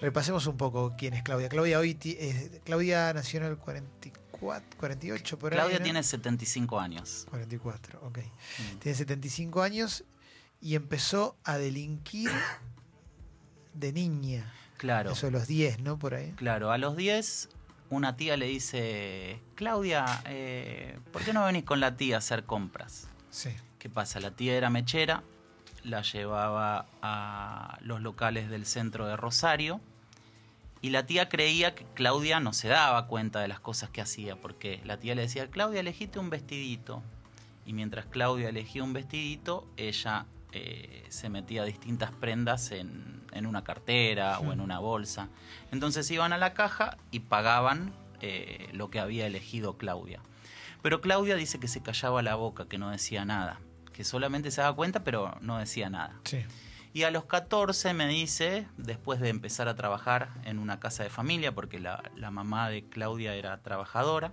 Repasemos 0.00 0.48
un 0.48 0.56
poco 0.56 0.94
quién 0.98 1.14
es 1.14 1.22
Claudia. 1.22 1.48
Claudia 1.48 1.78
hoy 1.78 1.96
eh, 2.04 2.60
Claudia 2.64 3.12
nació 3.14 3.38
en 3.38 3.46
el 3.46 3.56
44, 3.56 4.76
48 4.76 5.38
por 5.38 5.52
ahí. 5.52 5.58
Claudia 5.58 5.78
¿no? 5.78 5.84
tiene 5.84 6.02
75 6.02 6.80
años. 6.80 7.26
44, 7.30 8.00
ok. 8.02 8.18
Mm. 8.18 8.78
Tiene 8.78 8.98
75 8.98 9.62
años 9.62 10.04
y 10.60 10.74
empezó 10.74 11.36
a 11.44 11.56
delinquir 11.56 12.30
de 13.74 13.92
niña. 13.92 14.52
Claro, 14.76 15.12
Eso 15.12 15.26
de 15.26 15.32
los 15.32 15.46
10, 15.46 15.80
¿no? 15.80 15.98
Por 15.98 16.14
ahí. 16.14 16.32
claro. 16.36 16.72
A 16.72 16.78
los 16.78 16.96
10, 16.96 17.48
una 17.90 18.16
tía 18.16 18.36
le 18.36 18.46
dice, 18.46 19.40
Claudia, 19.54 20.04
eh, 20.26 20.98
¿por 21.12 21.22
qué 21.22 21.32
no 21.32 21.44
venís 21.44 21.64
con 21.64 21.78
la 21.80 21.96
tía 21.96 22.16
a 22.16 22.18
hacer 22.18 22.44
compras? 22.44 23.08
Sí. 23.30 23.50
¿Qué 23.78 23.88
pasa? 23.88 24.18
La 24.20 24.30
tía 24.32 24.54
era 24.56 24.70
mechera, 24.70 25.22
la 25.84 26.02
llevaba 26.02 26.86
a 27.00 27.78
los 27.82 28.00
locales 28.00 28.48
del 28.50 28.66
centro 28.66 29.06
de 29.06 29.16
Rosario 29.16 29.80
y 30.80 30.90
la 30.90 31.06
tía 31.06 31.28
creía 31.28 31.74
que 31.74 31.84
Claudia 31.94 32.40
no 32.40 32.52
se 32.52 32.68
daba 32.68 33.06
cuenta 33.06 33.40
de 33.40 33.48
las 33.48 33.60
cosas 33.60 33.90
que 33.90 34.00
hacía, 34.00 34.34
porque 34.36 34.80
la 34.84 34.96
tía 34.98 35.14
le 35.14 35.22
decía, 35.22 35.48
Claudia, 35.48 35.80
elegiste 35.80 36.18
un 36.18 36.28
vestidito. 36.28 37.02
Y 37.64 37.72
mientras 37.72 38.06
Claudia 38.06 38.48
elegía 38.48 38.82
un 38.82 38.92
vestidito, 38.92 39.68
ella 39.76 40.26
eh, 40.52 41.06
se 41.08 41.28
metía 41.28 41.64
distintas 41.64 42.10
prendas 42.12 42.72
en, 42.72 43.22
en 43.32 43.46
una 43.46 43.64
cartera 43.64 44.38
o 44.38 44.52
en 44.52 44.60
una 44.60 44.78
bolsa. 44.78 45.28
Entonces 45.70 46.10
iban 46.10 46.32
a 46.32 46.38
la 46.38 46.54
caja 46.54 46.96
y 47.10 47.20
pagaban 47.20 47.94
eh, 48.20 48.68
lo 48.72 48.90
que 48.90 49.00
había 49.00 49.26
elegido 49.26 49.76
Claudia. 49.76 50.20
Pero 50.82 51.00
Claudia 51.00 51.36
dice 51.36 51.58
que 51.58 51.68
se 51.68 51.82
callaba 51.82 52.22
la 52.22 52.34
boca, 52.34 52.66
que 52.66 52.78
no 52.78 52.90
decía 52.90 53.24
nada, 53.24 53.60
que 53.92 54.04
solamente 54.04 54.50
se 54.50 54.60
daba 54.60 54.76
cuenta 54.76 55.04
pero 55.04 55.36
no 55.40 55.58
decía 55.58 55.90
nada. 55.90 56.20
Sí. 56.24 56.44
Y 56.94 57.04
a 57.04 57.10
los 57.10 57.24
14 57.24 57.94
me 57.94 58.06
dice, 58.06 58.66
después 58.76 59.18
de 59.20 59.30
empezar 59.30 59.66
a 59.66 59.74
trabajar 59.74 60.28
en 60.44 60.58
una 60.58 60.78
casa 60.78 61.02
de 61.02 61.08
familia, 61.08 61.54
porque 61.54 61.80
la, 61.80 62.02
la 62.14 62.30
mamá 62.30 62.68
de 62.68 62.86
Claudia 62.88 63.34
era 63.34 63.62
trabajadora, 63.62 64.32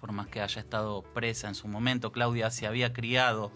por 0.00 0.12
más 0.12 0.28
que 0.28 0.40
haya 0.40 0.60
estado 0.60 1.02
presa 1.02 1.48
en 1.48 1.54
su 1.54 1.68
momento, 1.68 2.12
Claudia 2.12 2.50
se 2.50 2.66
había 2.66 2.92
criado 2.92 3.52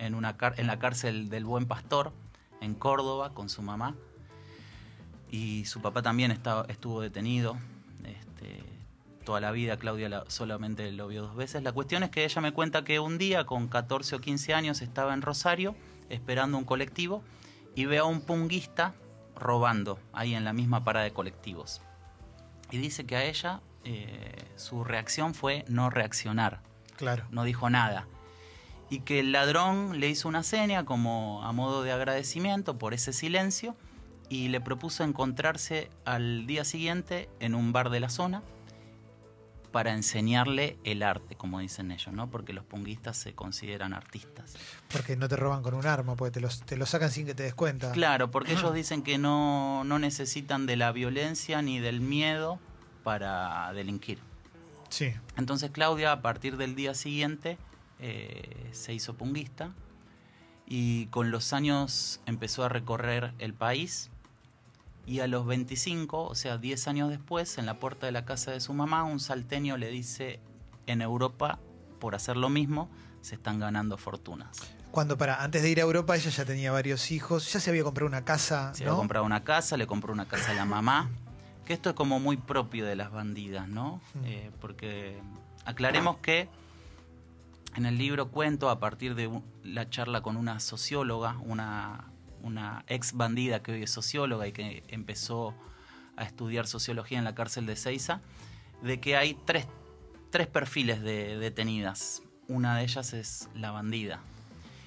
en, 0.00 0.14
una 0.14 0.36
car- 0.36 0.54
en 0.58 0.66
la 0.66 0.78
cárcel 0.78 1.28
del 1.28 1.44
Buen 1.44 1.66
Pastor, 1.66 2.12
en 2.60 2.74
Córdoba, 2.74 3.30
con 3.34 3.48
su 3.48 3.62
mamá. 3.62 3.94
Y 5.30 5.64
su 5.66 5.80
papá 5.80 6.02
también 6.02 6.30
estaba, 6.30 6.64
estuvo 6.68 7.00
detenido. 7.00 7.56
Este, 8.04 8.64
toda 9.24 9.40
la 9.40 9.52
vida 9.52 9.76
Claudia 9.76 10.08
la- 10.08 10.24
solamente 10.28 10.90
lo 10.92 11.06
vio 11.08 11.22
dos 11.22 11.36
veces. 11.36 11.62
La 11.62 11.72
cuestión 11.72 12.02
es 12.02 12.10
que 12.10 12.24
ella 12.24 12.40
me 12.40 12.52
cuenta 12.52 12.82
que 12.84 12.98
un 12.98 13.18
día, 13.18 13.44
con 13.46 13.68
14 13.68 14.16
o 14.16 14.20
15 14.20 14.54
años, 14.54 14.82
estaba 14.82 15.14
en 15.14 15.22
Rosario 15.22 15.76
esperando 16.08 16.58
un 16.58 16.64
colectivo 16.64 17.22
y 17.76 17.84
ve 17.84 17.98
a 17.98 18.04
un 18.04 18.20
punguista 18.22 18.94
robando 19.36 20.00
ahí 20.12 20.34
en 20.34 20.44
la 20.44 20.52
misma 20.52 20.82
parada 20.82 21.04
de 21.04 21.12
colectivos. 21.12 21.80
Y 22.72 22.78
dice 22.78 23.04
que 23.06 23.16
a 23.16 23.24
ella 23.24 23.60
eh, 23.84 24.44
su 24.56 24.82
reacción 24.84 25.34
fue 25.34 25.64
no 25.68 25.88
reaccionar 25.90 26.60
Claro. 26.96 27.24
no 27.30 27.44
dijo 27.44 27.70
nada. 27.70 28.06
Y 28.90 29.00
que 29.00 29.20
el 29.20 29.32
ladrón 29.32 30.00
le 30.00 30.08
hizo 30.08 30.28
una 30.28 30.42
seña 30.42 30.84
como 30.84 31.42
a 31.44 31.52
modo 31.52 31.82
de 31.82 31.92
agradecimiento 31.92 32.76
por 32.76 32.92
ese 32.92 33.12
silencio 33.12 33.76
y 34.28 34.48
le 34.48 34.60
propuso 34.60 35.04
encontrarse 35.04 35.90
al 36.04 36.46
día 36.46 36.64
siguiente 36.64 37.28
en 37.40 37.54
un 37.54 37.72
bar 37.72 37.90
de 37.90 38.00
la 38.00 38.08
zona 38.08 38.42
para 39.70 39.92
enseñarle 39.92 40.78
el 40.84 41.02
arte, 41.02 41.36
como 41.36 41.60
dicen 41.60 41.90
ellos, 41.90 42.12
¿no? 42.12 42.28
Porque 42.28 42.52
los 42.52 42.64
punguistas 42.64 43.16
se 43.16 43.34
consideran 43.34 43.92
artistas. 43.92 44.56
Porque 44.92 45.16
no 45.16 45.28
te 45.28 45.36
roban 45.36 45.62
con 45.62 45.74
un 45.74 45.86
arma, 45.86 46.16
porque 46.16 46.32
te, 46.32 46.40
los, 46.40 46.62
te 46.62 46.76
lo 46.76 46.86
sacan 46.86 47.10
sin 47.10 47.26
que 47.26 47.34
te 47.34 47.44
des 47.44 47.54
cuenta. 47.54 47.92
Claro, 47.92 48.30
porque 48.30 48.52
ellos 48.52 48.74
dicen 48.74 49.02
que 49.02 49.18
no, 49.18 49.84
no 49.84 49.98
necesitan 49.98 50.66
de 50.66 50.76
la 50.76 50.92
violencia 50.92 51.62
ni 51.62 51.78
del 51.78 52.00
miedo 52.00 52.58
para 53.04 53.72
delinquir. 53.72 54.18
Sí. 54.88 55.12
Entonces 55.36 55.70
Claudia 55.70 56.12
a 56.12 56.20
partir 56.20 56.56
del 56.56 56.74
día 56.74 56.94
siguiente 56.94 57.58
eh, 58.00 58.70
se 58.72 58.94
hizo 58.94 59.14
punguista 59.14 59.72
y 60.66 61.06
con 61.06 61.30
los 61.30 61.52
años 61.52 62.20
empezó 62.26 62.64
a 62.64 62.68
recorrer 62.68 63.32
el 63.38 63.54
país 63.54 64.10
y 65.06 65.20
a 65.20 65.26
los 65.26 65.44
25, 65.46 66.24
o 66.24 66.34
sea, 66.34 66.58
10 66.58 66.88
años 66.88 67.10
después, 67.10 67.58
en 67.58 67.66
la 67.66 67.74
puerta 67.74 68.06
de 68.06 68.12
la 68.12 68.24
casa 68.24 68.52
de 68.52 68.60
su 68.60 68.72
mamá, 68.74 69.02
un 69.02 69.18
salteño 69.18 69.76
le 69.76 69.88
dice, 69.90 70.38
en 70.86 71.02
Europa, 71.02 71.58
por 71.98 72.14
hacer 72.14 72.36
lo 72.36 72.48
mismo, 72.48 72.88
se 73.20 73.34
están 73.34 73.58
ganando 73.58 73.96
fortunas. 73.96 74.56
Cuando 74.90 75.18
para 75.18 75.42
antes 75.42 75.62
de 75.62 75.70
ir 75.70 75.80
a 75.80 75.82
Europa 75.82 76.16
ella 76.16 76.30
ya 76.30 76.44
tenía 76.44 76.72
varios 76.72 77.10
hijos, 77.10 77.52
ya 77.52 77.60
se 77.60 77.70
había 77.70 77.84
comprado 77.84 78.08
una 78.08 78.24
casa, 78.24 78.72
Se 78.74 78.84
¿no? 78.84 78.90
había 78.90 78.98
comprado 78.98 79.24
una 79.24 79.44
casa, 79.44 79.76
le 79.76 79.86
compró 79.86 80.12
una 80.12 80.26
casa 80.26 80.52
a 80.52 80.54
la 80.54 80.64
mamá, 80.64 81.08
que 81.64 81.72
esto 81.72 81.90
es 81.90 81.96
como 81.96 82.20
muy 82.20 82.36
propio 82.36 82.86
de 82.86 82.96
las 82.96 83.10
bandidas, 83.10 83.68
¿no? 83.68 84.00
Mm. 84.14 84.24
Eh, 84.24 84.50
porque 84.60 85.20
aclaremos 85.64 86.18
que 86.18 86.48
en 87.80 87.86
el 87.86 87.96
libro 87.96 88.28
cuento, 88.28 88.68
a 88.68 88.78
partir 88.78 89.14
de 89.14 89.30
la 89.64 89.88
charla 89.88 90.20
con 90.20 90.36
una 90.36 90.60
socióloga, 90.60 91.38
una, 91.40 92.12
una 92.42 92.84
ex 92.88 93.14
bandida 93.14 93.62
que 93.62 93.72
hoy 93.72 93.84
es 93.84 93.90
socióloga 93.90 94.46
y 94.46 94.52
que 94.52 94.84
empezó 94.88 95.54
a 96.14 96.24
estudiar 96.24 96.66
sociología 96.66 97.16
en 97.16 97.24
la 97.24 97.34
cárcel 97.34 97.64
de 97.64 97.76
Ceiza, 97.76 98.20
de 98.82 99.00
que 99.00 99.16
hay 99.16 99.32
tres, 99.46 99.66
tres 100.28 100.46
perfiles 100.46 101.00
de 101.00 101.38
detenidas. 101.38 102.22
Una 102.48 102.76
de 102.76 102.82
ellas 102.82 103.14
es 103.14 103.48
la 103.54 103.70
bandida. 103.70 104.20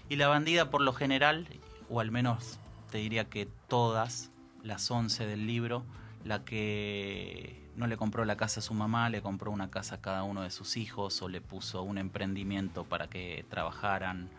Y 0.07 0.17
la 0.17 0.27
bandida 0.27 0.69
por 0.69 0.81
lo 0.81 0.93
general, 0.93 1.47
o 1.89 1.99
al 1.99 2.11
menos 2.11 2.59
te 2.91 2.99
diría 2.99 3.27
que 3.27 3.47
todas, 3.67 4.29
las 4.61 4.91
11 4.91 5.25
del 5.25 5.47
libro, 5.47 5.83
la 6.23 6.45
que 6.45 7.62
no 7.75 7.87
le 7.87 7.97
compró 7.97 8.25
la 8.25 8.37
casa 8.37 8.59
a 8.59 8.63
su 8.63 8.73
mamá, 8.73 9.09
le 9.09 9.21
compró 9.21 9.51
una 9.51 9.69
casa 9.69 9.95
a 9.95 10.01
cada 10.01 10.23
uno 10.23 10.41
de 10.41 10.51
sus 10.51 10.77
hijos, 10.77 11.21
o 11.21 11.29
le 11.29 11.41
puso 11.41 11.81
un 11.83 11.97
emprendimiento 11.97 12.83
para 12.83 13.07
que 13.07 13.45
trabajaran, 13.49 14.29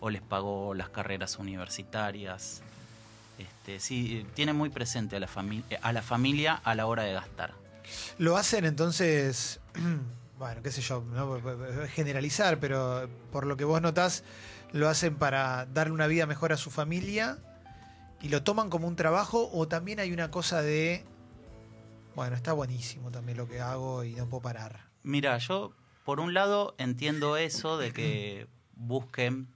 o 0.00 0.10
les 0.10 0.22
pagó 0.22 0.74
las 0.74 0.88
carreras 0.90 1.38
universitarias. 1.38 2.62
Este, 3.38 3.80
sí, 3.80 4.26
tiene 4.34 4.52
muy 4.52 4.70
presente 4.70 5.16
a 5.16 5.20
la, 5.20 5.28
a 5.82 5.92
la 5.92 6.02
familia 6.02 6.54
a 6.62 6.74
la 6.74 6.86
hora 6.86 7.02
de 7.02 7.12
gastar. 7.12 7.54
Lo 8.18 8.36
hacen 8.36 8.64
entonces, 8.64 9.60
bueno, 10.38 10.62
qué 10.62 10.70
sé 10.70 10.82
yo, 10.82 11.02
no 11.02 11.40
generalizar, 11.88 12.58
pero 12.58 13.08
por 13.32 13.46
lo 13.46 13.56
que 13.56 13.64
vos 13.64 13.80
notás, 13.80 14.24
lo 14.72 14.88
hacen 14.88 15.14
para 15.14 15.66
darle 15.66 15.92
una 15.92 16.06
vida 16.06 16.26
mejor 16.26 16.52
a 16.52 16.56
su 16.56 16.70
familia 16.70 17.38
y 18.20 18.28
lo 18.28 18.42
toman 18.42 18.70
como 18.70 18.88
un 18.88 18.96
trabajo 18.96 19.50
o 19.52 19.68
también 19.68 20.00
hay 20.00 20.12
una 20.12 20.30
cosa 20.30 20.62
de, 20.62 21.04
bueno, 22.14 22.36
está 22.36 22.52
buenísimo 22.52 23.10
también 23.10 23.38
lo 23.38 23.48
que 23.48 23.60
hago 23.60 24.04
y 24.04 24.14
no 24.14 24.26
puedo 24.28 24.42
parar. 24.42 24.80
Mira, 25.02 25.36
yo 25.38 25.72
por 26.04 26.20
un 26.20 26.34
lado 26.34 26.74
entiendo 26.78 27.36
eso 27.36 27.78
de 27.78 27.92
que 27.92 28.46
busquen 28.76 29.48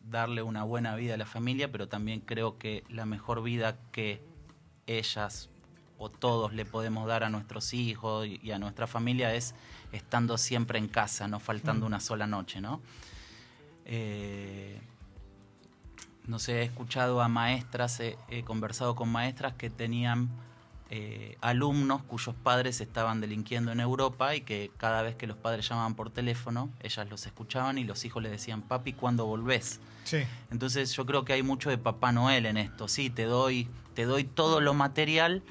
darle 0.00 0.42
una 0.42 0.62
buena 0.62 0.94
vida 0.94 1.14
a 1.14 1.16
la 1.16 1.26
familia, 1.26 1.70
pero 1.72 1.88
también 1.88 2.20
creo 2.20 2.58
que 2.58 2.84
la 2.88 3.06
mejor 3.06 3.42
vida 3.42 3.76
que 3.92 4.22
ellas 4.86 5.48
o 5.98 6.10
todos 6.10 6.52
le 6.52 6.64
podemos 6.64 7.08
dar 7.08 7.24
a 7.24 7.30
nuestros 7.30 7.72
hijos 7.74 8.26
y 8.26 8.50
a 8.52 8.58
nuestra 8.58 8.86
familia 8.86 9.34
es 9.34 9.54
estando 9.92 10.36
siempre 10.38 10.78
en 10.78 10.88
casa, 10.88 11.26
no 11.26 11.40
faltando 11.40 11.86
Mm. 11.86 11.88
una 11.88 12.00
sola 12.00 12.26
noche, 12.26 12.60
¿no? 12.60 12.82
Eh, 13.84 14.80
no 16.26 16.38
sé, 16.38 16.60
he 16.60 16.62
escuchado 16.64 17.20
a 17.22 17.28
maestras, 17.28 18.00
he, 18.00 18.18
he 18.28 18.42
conversado 18.42 18.94
con 18.96 19.08
maestras 19.08 19.54
que 19.54 19.70
tenían 19.70 20.28
eh, 20.90 21.36
alumnos 21.40 22.02
cuyos 22.04 22.34
padres 22.34 22.80
estaban 22.80 23.20
delinquiendo 23.20 23.72
en 23.72 23.80
Europa 23.80 24.34
y 24.36 24.42
que 24.42 24.70
cada 24.76 25.02
vez 25.02 25.16
que 25.16 25.26
los 25.26 25.36
padres 25.36 25.68
llamaban 25.68 25.94
por 25.94 26.10
teléfono, 26.10 26.70
ellas 26.80 27.08
los 27.10 27.26
escuchaban 27.26 27.78
y 27.78 27.84
los 27.84 28.04
hijos 28.04 28.22
les 28.22 28.30
decían, 28.32 28.62
papi, 28.62 28.92
¿cuándo 28.92 29.26
volvés? 29.26 29.80
Sí. 30.04 30.18
Entonces 30.50 30.92
yo 30.92 31.04
creo 31.04 31.24
que 31.24 31.32
hay 31.32 31.42
mucho 31.42 31.70
de 31.70 31.78
Papá 31.78 32.12
Noel 32.12 32.46
en 32.46 32.56
esto. 32.56 32.86
Sí, 32.86 33.10
te 33.10 33.24
doy, 33.24 33.68
te 33.94 34.04
doy 34.04 34.22
todo 34.24 34.60
lo 34.60 34.74
material, 34.74 35.42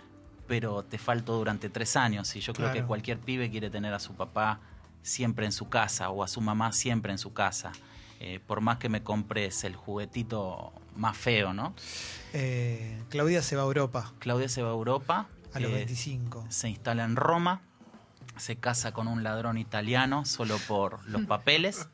pero 0.48 0.84
te 0.84 0.98
falto 0.98 1.34
durante 1.36 1.70
tres 1.70 1.98
años. 1.98 2.34
Y 2.36 2.40
yo 2.40 2.54
creo 2.54 2.68
Claro. 2.70 2.82
que 2.82 2.88
cualquier 2.88 3.20
pibe 3.20 3.50
quiere 3.52 3.70
tener 3.70 3.94
a 3.94 4.00
su 4.00 4.14
papá 4.14 4.60
siempre 5.02 5.46
en 5.46 5.52
su 5.52 5.68
casa 5.68 6.10
o 6.10 6.24
a 6.24 6.28
su 6.30 6.40
mamá 6.40 6.72
siempre 6.72 7.12
en 7.12 7.18
su 7.18 7.34
casa. 7.34 7.74
Eh, 8.20 8.40
por 8.46 8.62
más 8.62 8.78
que 8.78 8.88
me 8.90 9.04
compres 9.04 9.64
el 9.66 9.76
juguetito 9.76 10.72
más 10.96 11.18
feo, 11.18 11.54
¿no? 11.54 11.76
Eh, 12.34 13.04
Claudia 13.10 13.42
se 13.42 13.56
va 13.56 13.64
a 13.64 13.66
Europa 13.66 14.14
Claudia 14.20 14.48
se 14.50 14.62
va 14.62 14.70
a 14.70 14.74
Europa. 14.74 15.28
a 15.54 15.60
los 15.60 15.72
eh, 15.72 15.76
25. 15.76 16.46
se 16.50 16.70
instala 16.70 17.04
en 17.04 17.16
Roma, 17.16 17.62
se 18.38 18.56
casa 18.58 18.92
con 18.94 19.08
un 19.08 19.24
ladrón 19.24 19.58
italiano 19.58 20.26
solo 20.26 20.58
por 20.68 21.06
los 21.10 21.26
papeles. 21.26 21.88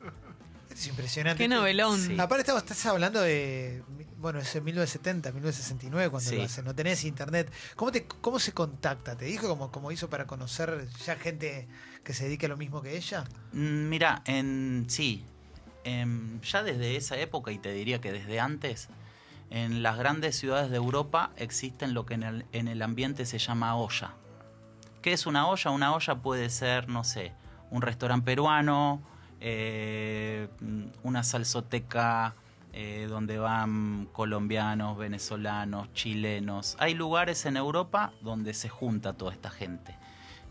Es 0.70 0.86
impresionante. 0.86 1.42
Qué 1.42 1.48
novelón. 1.48 2.00
Sí. 2.00 2.16
Aparte 2.18 2.50
estás- 2.50 2.86
hablando 2.86 3.20
de, 3.20 3.82
bueno, 4.16 4.38
es 4.38 4.56
en 4.56 4.64
1970, 4.64 5.30
1969 5.32 6.08
cuando 6.10 6.30
Sí. 6.30 6.36
lo 6.36 6.44
hace, 6.44 6.62
no 6.62 6.74
tenés 6.74 7.04
internet. 7.04 7.52
¿Cómo, 7.76 7.92
te, 7.92 8.06
¿Cómo 8.06 8.38
se 8.38 8.52
contacta? 8.52 9.16
¿Te 9.16 9.26
dijo 9.26 9.48
cómo, 9.48 9.70
cómo 9.70 9.92
hizo 9.92 10.08
para 10.08 10.26
conocer 10.26 10.88
ya 11.04 11.16
gente 11.16 11.68
que 12.02 12.14
se 12.14 12.24
dedique 12.24 12.46
a 12.46 12.48
lo 12.48 12.56
mismo 12.56 12.80
que 12.80 12.96
ella? 12.96 13.24
Mm, 13.52 13.88
Mira, 13.90 14.22
en 14.24 14.86
sí, 14.88 15.26
em, 15.84 16.40
ya 16.40 16.62
desde 16.62 16.96
esa 16.96 17.16
época 17.16 17.52
y 17.52 17.58
te 17.58 17.72
diría 17.72 18.00
que 18.00 18.12
desde 18.12 18.40
antes, 18.40 18.88
en 19.50 19.82
las 19.82 19.98
grandes 19.98 20.36
ciudades 20.36 20.70
de 20.70 20.76
Europa 20.76 21.30
existen 21.36 21.94
lo 21.94 22.06
que 22.06 22.14
en 22.14 22.22
el, 22.22 22.46
en 22.52 22.68
el 22.68 22.80
ambiente 22.82 23.26
se 23.26 23.38
llama 23.38 23.76
olla. 23.76 24.12
¿Qué 25.02 25.12
es 25.12 25.26
una 25.26 25.48
olla? 25.48 25.70
Una 25.70 25.94
olla 25.94 26.14
puede 26.16 26.48
ser, 26.48 26.88
no 26.88 27.04
sé, 27.04 27.32
un 27.70 27.82
restaurante 27.82 28.24
peruano, 28.24 29.02
eh, 29.40 30.48
una 31.02 31.22
salsoteca 31.22 32.34
eh, 32.72 33.06
donde 33.10 33.38
van 33.38 34.08
colombianos, 34.12 34.96
venezolanos, 34.96 35.92
chilenos. 35.92 36.76
Hay 36.78 36.94
lugares 36.94 37.44
en 37.44 37.56
Europa 37.56 38.12
donde 38.22 38.54
se 38.54 38.68
junta 38.68 39.12
toda 39.12 39.32
esta 39.32 39.50
gente 39.50 39.96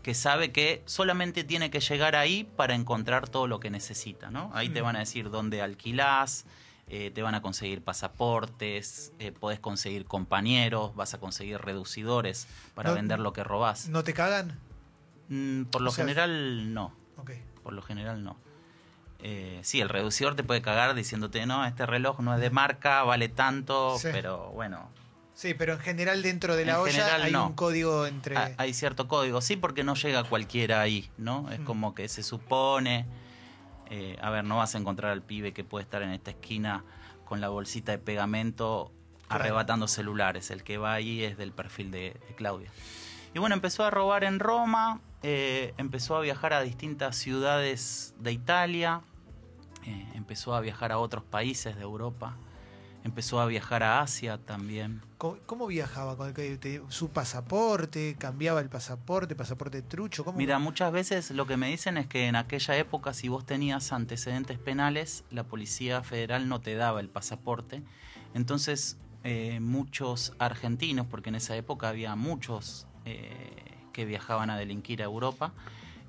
que 0.02 0.14
sabe 0.14 0.50
que 0.52 0.82
solamente 0.86 1.44
tiene 1.44 1.70
que 1.70 1.80
llegar 1.80 2.16
ahí 2.16 2.44
para 2.44 2.74
encontrar 2.74 3.28
todo 3.28 3.46
lo 3.46 3.60
que 3.60 3.70
necesita, 3.70 4.30
¿no? 4.30 4.50
Ahí 4.54 4.68
te 4.68 4.80
Mm. 4.82 4.84
van 4.84 4.96
a 4.96 4.98
decir 5.00 5.30
dónde 5.30 5.62
alquilás, 5.62 6.44
eh, 6.88 7.10
te 7.14 7.22
van 7.22 7.34
a 7.34 7.42
conseguir 7.42 7.82
pasaportes, 7.82 9.12
eh, 9.18 9.32
podés 9.32 9.60
conseguir 9.60 10.04
compañeros, 10.04 10.94
vas 10.96 11.14
a 11.14 11.18
conseguir 11.18 11.58
reducidores 11.60 12.48
para 12.74 12.90
No- 12.90 12.96
vender 12.96 13.20
lo 13.20 13.32
que 13.32 13.44
robás. 13.44 13.88
¿No 13.88 14.02
te 14.04 14.12
cagan? 14.12 14.58
Mm, 15.28 15.64
por 15.66 15.80
lo 15.82 15.90
o 15.90 15.92
sea, 15.92 16.04
general, 16.04 16.74
no. 16.74 16.92
Ok. 17.16 17.30
Por 17.62 17.72
lo 17.72 17.82
general, 17.82 18.24
no. 18.24 18.36
Eh, 19.20 19.60
sí, 19.62 19.80
el 19.80 19.88
reducidor 19.88 20.34
te 20.34 20.42
puede 20.42 20.62
cagar 20.62 20.94
diciéndote, 20.94 21.46
no, 21.46 21.64
este 21.64 21.86
reloj 21.86 22.18
no 22.20 22.34
es 22.34 22.40
de 22.40 22.50
marca, 22.50 23.04
vale 23.04 23.28
tanto, 23.28 23.96
Sí. 23.98 24.08
pero 24.10 24.50
bueno, 24.50 24.90
Sí, 25.34 25.54
pero 25.54 25.72
en 25.74 25.78
general 25.80 26.22
dentro 26.22 26.56
de 26.56 26.64
la 26.66 26.72
En 26.74 26.78
olla 26.80 26.92
general, 26.92 27.22
hay 27.22 27.32
no. 27.32 27.46
un 27.48 27.52
código 27.54 28.06
entre... 28.06 28.36
Ha- 28.36 28.52
Hay 28.58 28.74
cierto 28.74 29.08
código, 29.08 29.40
sí, 29.40 29.56
porque 29.56 29.82
no 29.82 29.94
llega 29.94 30.24
cualquiera 30.24 30.80
ahí, 30.82 31.10
¿no? 31.16 31.50
Es 31.50 31.60
Mm. 31.60 31.64
como 31.64 31.94
que 31.94 32.08
se 32.08 32.22
supone. 32.22 33.06
eh, 33.94 34.16
a 34.22 34.30
ver, 34.30 34.42
no 34.44 34.56
vas 34.56 34.74
a 34.74 34.78
encontrar 34.78 35.10
al 35.12 35.20
pibe 35.20 35.52
que 35.52 35.64
puede 35.64 35.82
estar 35.82 36.00
en 36.02 36.10
esta 36.12 36.30
esquina 36.30 36.82
con 37.26 37.42
la 37.42 37.50
bolsita 37.50 37.92
de 37.92 37.98
pegamento 37.98 38.90
Claro. 39.28 39.44
arrebatando 39.44 39.86
celulares. 39.86 40.50
El 40.50 40.62
que 40.62 40.78
va 40.78 40.94
ahí 40.94 41.22
es 41.24 41.36
del 41.36 41.52
perfil 41.52 41.90
de, 41.90 42.16
de 42.26 42.34
Claudia. 42.34 42.70
Y 43.34 43.38
bueno, 43.38 43.54
empezó 43.54 43.84
a 43.84 43.90
robar 43.90 44.24
en 44.24 44.38
Roma, 44.40 45.00
eh, 45.22 45.74
empezó 45.76 46.16
a 46.16 46.20
viajar 46.22 46.54
a 46.54 46.62
distintas 46.62 47.16
ciudades 47.16 48.14
de 48.18 48.32
Italia, 48.32 49.02
eh, 49.84 50.06
empezó 50.14 50.54
a 50.54 50.60
viajar 50.60 50.90
a 50.92 50.98
otros 50.98 51.22
países 51.24 51.76
de 51.76 51.82
Europa, 51.82 52.36
empezó 53.04 53.40
a 53.40 53.46
viajar 53.46 53.82
a 53.82 54.00
Asia 54.00 54.38
también. 54.38 55.02
¿Cómo, 55.46 55.68
viajaba? 55.68 56.16
¿Con 56.16 56.34
el 56.36 56.82
¿Su 56.88 57.10
pasaporte? 57.10 58.16
¿Cambiaba 58.18 58.60
el 58.60 58.68
pasaporte? 58.68 59.36
¿Pasaporte 59.36 59.80
trucho? 59.80 60.24
Mira, 60.32 60.58
muchas 60.58 60.90
veces 60.90 61.30
lo 61.30 61.46
que 61.46 61.56
me 61.56 61.68
dicen 61.68 61.96
es 61.96 62.08
que 62.08 62.26
en 62.26 62.34
aquella 62.34 62.76
época 62.76 63.14
si 63.14 63.28
vos 63.28 63.46
tenías 63.46 63.92
antecedentes 63.92 64.58
penales, 64.58 65.22
la 65.30 65.44
Policía 65.44 66.02
Federal 66.02 66.48
no 66.48 66.60
te 66.60 66.74
daba 66.74 66.98
el 66.98 67.08
pasaporte. 67.08 67.84
Entonces, 68.34 68.98
eh, 69.22 69.60
muchos 69.60 70.32
argentinos, 70.40 71.06
porque 71.06 71.28
en 71.28 71.36
esa 71.36 71.54
época 71.54 71.88
había 71.88 72.16
muchos 72.16 72.88
eh, 73.04 73.76
que 73.92 74.04
viajaban 74.04 74.50
a 74.50 74.56
delinquir 74.56 75.02
a 75.02 75.04
Europa, 75.04 75.52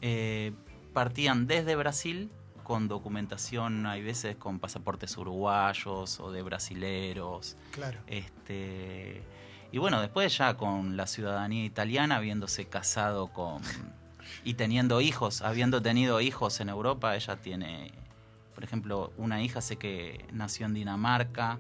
eh, 0.01 0.53
partían 0.91 1.46
desde 1.46 1.75
Brasil 1.75 2.32
con 2.63 2.88
documentación, 2.88 3.86
hay 3.86 4.01
veces 4.01 4.36
con 4.36 4.60
pasaportes 4.60 5.17
uruguayos 5.17 6.20
o 6.20 6.32
de 6.32 6.41
brasileros. 6.41 7.55
Claro. 7.72 8.00
Este, 8.08 9.24
y 9.72 9.77
bueno, 9.77 10.01
después 10.01 10.38
ya 10.38 10.55
con 10.55 10.98
la 10.98 11.08
ciudadanía 11.08 11.65
italiana, 11.65 12.17
habiéndose 12.17 12.65
casado 12.65 13.27
con. 13.27 13.62
y 14.43 14.53
teniendo 14.53 15.01
hijos, 15.01 15.41
habiendo 15.41 15.82
tenido 15.82 16.22
hijos 16.22 16.60
en 16.60 16.70
Europa, 16.70 17.15
ella 17.15 17.38
tiene, 17.38 17.91
por 18.55 18.63
ejemplo, 18.63 19.12
una 19.17 19.41
hija, 19.41 19.62
sé 19.62 19.77
que 19.77 20.25
nació 20.32 20.65
en 20.65 20.74
Dinamarca, 20.74 21.60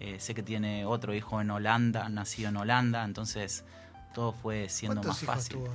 eh, 0.00 0.18
sé 0.18 0.34
que 0.34 0.42
tiene 0.42 0.86
otro 0.86 1.14
hijo 1.14 1.40
en 1.40 1.50
Holanda, 1.50 2.08
nacido 2.08 2.48
en 2.48 2.56
Holanda, 2.56 3.04
entonces 3.04 3.64
todo 4.14 4.32
fue 4.32 4.68
siendo 4.68 5.02
¿Cuántos 5.02 5.22
más 5.22 5.36
fácil. 5.36 5.58
tuvo? 5.58 5.68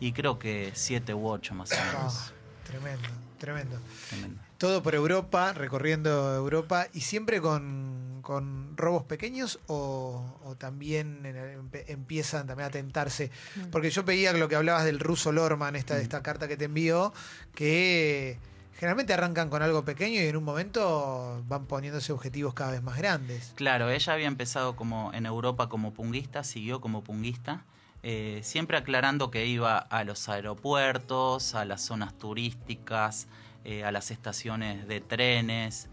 Y 0.00 0.12
creo 0.12 0.38
que 0.38 0.70
siete 0.74 1.14
u 1.14 1.28
ocho 1.28 1.54
más 1.54 1.72
o 1.72 1.76
menos. 1.76 2.32
Tremendo, 2.66 3.08
tremendo. 3.38 3.78
Tremendo. 4.10 4.40
Todo 4.58 4.82
por 4.82 4.94
Europa, 4.94 5.52
recorriendo 5.52 6.34
Europa 6.34 6.86
y 6.92 7.00
siempre 7.02 7.40
con, 7.40 8.20
con 8.22 8.76
robos 8.76 9.02
pequeños 9.04 9.58
o, 9.66 10.38
o 10.44 10.54
también 10.56 11.26
en 11.26 11.36
el- 11.36 11.58
empe- 11.60 11.84
empiezan 11.88 12.46
también 12.46 12.68
a 12.68 12.70
tentarse. 12.70 13.30
Mm. 13.56 13.70
Porque 13.70 13.90
yo 13.90 14.02
veía 14.04 14.32
lo 14.32 14.48
que 14.48 14.56
hablabas 14.56 14.84
del 14.84 15.00
ruso 15.00 15.32
Lorman, 15.32 15.76
esta, 15.76 15.98
esta 15.98 16.22
carta 16.22 16.48
que 16.48 16.56
te 16.56 16.64
envió, 16.66 17.12
que 17.54 18.38
generalmente 18.78 19.12
arrancan 19.12 19.50
con 19.50 19.62
algo 19.62 19.84
pequeño 19.84 20.20
y 20.20 20.26
en 20.26 20.36
un 20.36 20.44
momento 20.44 21.42
van 21.46 21.66
poniéndose 21.66 22.12
objetivos 22.12 22.54
cada 22.54 22.72
vez 22.72 22.82
más 22.82 22.96
grandes. 22.96 23.52
Claro, 23.56 23.90
ella 23.90 24.12
había 24.12 24.26
empezado 24.28 24.74
como 24.76 25.12
en 25.12 25.26
Europa 25.26 25.68
como 25.68 25.92
punguista, 25.92 26.42
siguió 26.44 26.80
como 26.80 27.04
punguista, 27.04 27.64
eh, 28.06 28.40
siempre 28.42 28.76
aclarando 28.76 29.30
que 29.30 29.46
iba 29.46 29.78
a 29.78 30.04
los 30.04 30.28
aeropuertos, 30.28 31.54
a 31.54 31.64
las 31.64 31.80
zonas 31.80 32.12
turísticas, 32.18 33.28
eh, 33.64 33.82
a 33.82 33.92
las 33.92 34.10
estaciones 34.10 34.86
de 34.86 35.00
trenes, 35.00 35.88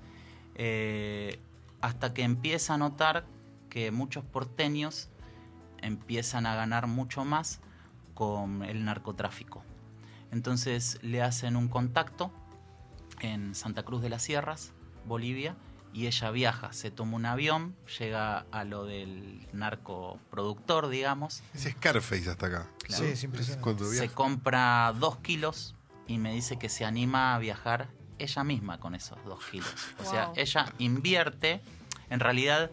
eh, 0.55 1.39
hasta 1.79 2.13
que 2.13 2.23
empieza 2.23 2.73
a 2.73 2.77
notar 2.77 3.23
que 3.69 3.91
muchos 3.91 4.25
porteños 4.25 5.07
empiezan 5.81 6.45
a 6.47 6.53
ganar 6.53 6.87
mucho 6.87 7.23
más 7.23 7.61
con 8.13 8.63
el 8.63 8.83
narcotráfico. 8.83 9.63
Entonces 10.31 10.99
le 11.01 11.21
hacen 11.21 11.55
un 11.55 11.69
contacto 11.69 12.29
en 13.21 13.55
Santa 13.55 13.83
Cruz 13.83 14.01
de 14.01 14.09
las 14.09 14.23
Sierras, 14.23 14.73
Bolivia, 15.05 15.55
y 15.93 16.07
ella 16.07 16.31
viaja, 16.31 16.73
se 16.73 16.91
toma 16.91 17.17
un 17.17 17.25
avión, 17.25 17.75
llega 17.99 18.45
a 18.51 18.63
lo 18.63 18.85
del 18.85 19.47
narcoproductor, 19.53 20.87
digamos, 20.87 21.43
Es 21.53 21.63
Scarface 21.63 22.29
hasta 22.29 22.47
acá. 22.47 22.67
Claro. 22.83 23.03
Sí, 23.03 23.11
es 23.11 23.23
impresionante. 23.23 23.85
Se 23.85 24.09
compra 24.09 24.93
dos 24.97 25.17
kilos 25.17 25.75
y 26.07 26.17
me 26.17 26.33
dice 26.33 26.57
que 26.57 26.69
se 26.69 26.85
anima 26.85 27.35
a 27.35 27.39
viajar 27.39 27.89
ella 28.19 28.43
misma 28.43 28.79
con 28.79 28.95
esos 28.95 29.23
dos 29.25 29.43
kilos. 29.45 29.73
O 29.99 30.09
sea, 30.09 30.31
ella 30.35 30.73
invierte, 30.77 31.61
en 32.09 32.19
realidad 32.19 32.71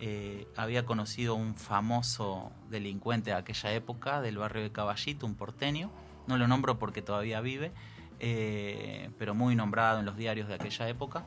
eh, 0.00 0.48
había 0.56 0.84
conocido 0.84 1.34
un 1.34 1.54
famoso 1.54 2.50
delincuente 2.70 3.30
de 3.30 3.36
aquella 3.36 3.72
época 3.72 4.20
del 4.20 4.38
barrio 4.38 4.62
de 4.62 4.72
Caballito, 4.72 5.26
un 5.26 5.34
porteño, 5.34 5.90
no 6.26 6.38
lo 6.38 6.48
nombro 6.48 6.78
porque 6.78 7.02
todavía 7.02 7.40
vive, 7.40 7.72
eh, 8.18 9.10
pero 9.18 9.34
muy 9.34 9.54
nombrado 9.54 10.00
en 10.00 10.06
los 10.06 10.16
diarios 10.16 10.48
de 10.48 10.54
aquella 10.54 10.88
época. 10.88 11.24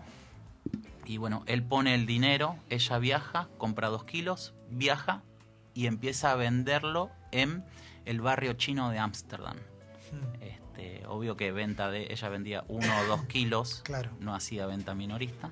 Y 1.06 1.18
bueno, 1.18 1.44
él 1.46 1.64
pone 1.64 1.94
el 1.96 2.06
dinero, 2.06 2.58
ella 2.70 2.98
viaja, 2.98 3.48
compra 3.58 3.90
dos 3.90 4.04
kilos, 4.06 4.54
viaja 4.70 5.24
y 5.74 5.88
empieza 5.88 6.32
a 6.32 6.36
venderlo 6.36 7.12
en 7.32 7.64
el 8.06 8.22
barrio 8.22 8.54
chino 8.54 8.90
de 8.90 9.00
Ámsterdam. 9.00 9.58
Mm, 10.12 10.42
Este, 10.44 11.06
obvio 11.08 11.38
que 11.38 11.52
venta 11.52 11.90
de 11.90 12.12
ella 12.12 12.30
vendía 12.30 12.64
uno 12.68 12.88
o 13.02 13.06
dos 13.06 13.24
kilos, 13.26 13.82
Claro. 13.86 14.12
no 14.20 14.34
hacía 14.36 14.66
venta 14.66 14.94
minorista. 14.96 15.52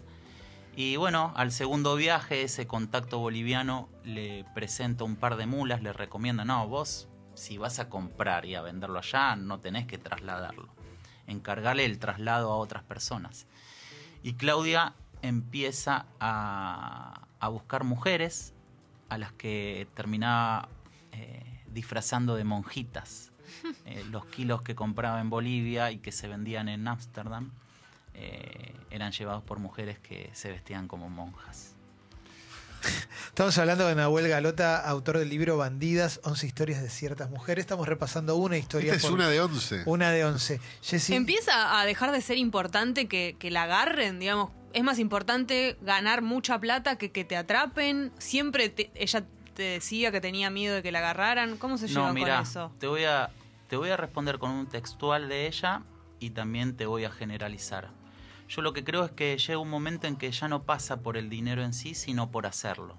Y 0.76 0.96
bueno, 0.96 1.32
al 1.36 1.52
segundo 1.52 1.96
viaje, 1.96 2.42
ese 2.42 2.66
contacto 2.66 3.20
boliviano 3.20 3.90
le 4.04 4.44
presenta 4.56 5.04
un 5.04 5.16
par 5.16 5.36
de 5.36 5.46
mulas, 5.46 5.84
le 5.84 5.94
recomienda, 5.94 6.46
no, 6.46 6.68
vos 6.68 7.08
si 7.36 7.58
vas 7.58 7.80
a 7.80 7.90
comprar 7.90 8.46
y 8.46 8.56
a 8.56 8.62
venderlo 8.62 9.00
allá, 9.00 9.36
no 9.36 9.60
tenés 9.60 9.86
que 9.88 9.98
trasladarlo. 9.98 10.70
Encargarle 11.28 11.86
el 11.86 12.00
traslado 12.00 12.52
a 12.52 12.58
otras 12.58 12.84
personas. 12.84 13.48
Y 14.24 14.34
Claudia 14.34 14.94
empieza 15.24 16.06
a, 16.20 17.26
a 17.40 17.48
buscar 17.48 17.84
mujeres 17.84 18.54
a 19.10 19.18
las 19.18 19.32
que 19.34 19.88
terminaba 19.96 20.70
eh, 21.14 21.62
disfrazando 21.72 22.36
de 22.36 22.44
monjitas. 22.44 23.32
Eh, 23.86 24.04
los 24.10 24.26
kilos 24.26 24.62
que 24.62 24.74
compraba 24.76 25.22
en 25.22 25.30
Bolivia 25.30 25.92
y 25.92 26.00
que 26.00 26.12
se 26.12 26.28
vendían 26.28 26.68
en 26.70 26.88
Ámsterdam 26.88 27.52
eh, 28.14 28.74
eran 28.90 29.12
llevados 29.12 29.44
por 29.44 29.60
mujeres 29.60 30.00
que 30.00 30.30
se 30.34 30.50
vestían 30.52 30.88
como 30.88 31.10
monjas. 31.10 31.76
Estamos 33.28 33.58
hablando 33.58 33.88
de 33.88 33.96
Nahuel 33.96 34.28
Galota, 34.28 34.78
autor 34.86 35.18
del 35.20 35.30
libro 35.30 35.56
Bandidas, 35.58 36.20
11 36.24 36.46
historias 36.48 36.82
de 36.82 36.90
ciertas 36.90 37.30
mujeres. 37.30 37.64
Estamos 37.64 37.88
repasando 37.88 38.36
una 38.36 38.58
historia. 38.58 38.94
Esta 38.94 38.98
es 38.98 39.04
por- 39.12 39.14
una 39.14 39.30
de 39.30 39.40
11. 39.42 39.84
una 39.86 40.12
de 40.12 40.26
11. 40.26 40.60
Jessy, 40.82 41.16
Empieza 41.16 41.80
a 41.80 41.86
dejar 41.86 42.12
de 42.12 42.22
ser 42.22 42.38
importante 42.38 43.08
que, 43.08 43.36
que 43.40 43.52
la 43.52 43.64
agarren, 43.64 44.20
digamos. 44.20 44.52
Es 44.74 44.84
más 44.84 45.00
importante 45.00 45.78
ganar 45.82 46.22
mucha 46.22 46.60
plata 46.60 46.98
que 46.98 47.12
que 47.12 47.24
te 47.26 47.38
atrapen. 47.38 48.12
Siempre 48.18 48.70
te- 48.70 48.92
ella 48.96 49.24
te 49.54 49.64
decía 49.64 50.12
que 50.12 50.20
tenía 50.20 50.50
miedo 50.50 50.76
de 50.76 50.82
que 50.84 50.92
la 50.92 51.00
agarraran. 51.00 51.58
¿Cómo 51.58 51.78
se 51.78 51.88
lleva 51.88 52.08
No, 52.08 52.14
mira, 52.14 52.38
con 52.38 52.44
eso? 52.44 52.72
te 52.80 52.88
voy 52.88 53.04
a 53.06 53.30
te 53.68 53.78
voy 53.78 53.90
a 53.90 53.98
responder 53.98 54.38
con 54.40 54.52
un 54.52 54.68
textual 54.68 55.30
de 55.30 55.48
ella 55.48 55.82
y 56.20 56.32
también 56.32 56.76
te 56.76 56.86
voy 56.86 57.06
a 57.06 57.12
generalizar. 57.12 57.90
Yo 58.50 58.62
lo 58.62 58.74
que 58.74 58.84
creo 58.84 59.04
es 59.06 59.12
que 59.12 59.38
llega 59.38 59.58
un 59.58 59.70
momento 59.70 60.06
en 60.08 60.16
que 60.16 60.32
ya 60.32 60.48
no 60.48 60.64
pasa 60.64 60.98
por 61.02 61.18
el 61.18 61.30
dinero 61.30 61.64
en 61.64 61.74
sí, 61.74 61.96
sino 61.96 62.30
por 62.30 62.46
hacerlo. 62.46 62.98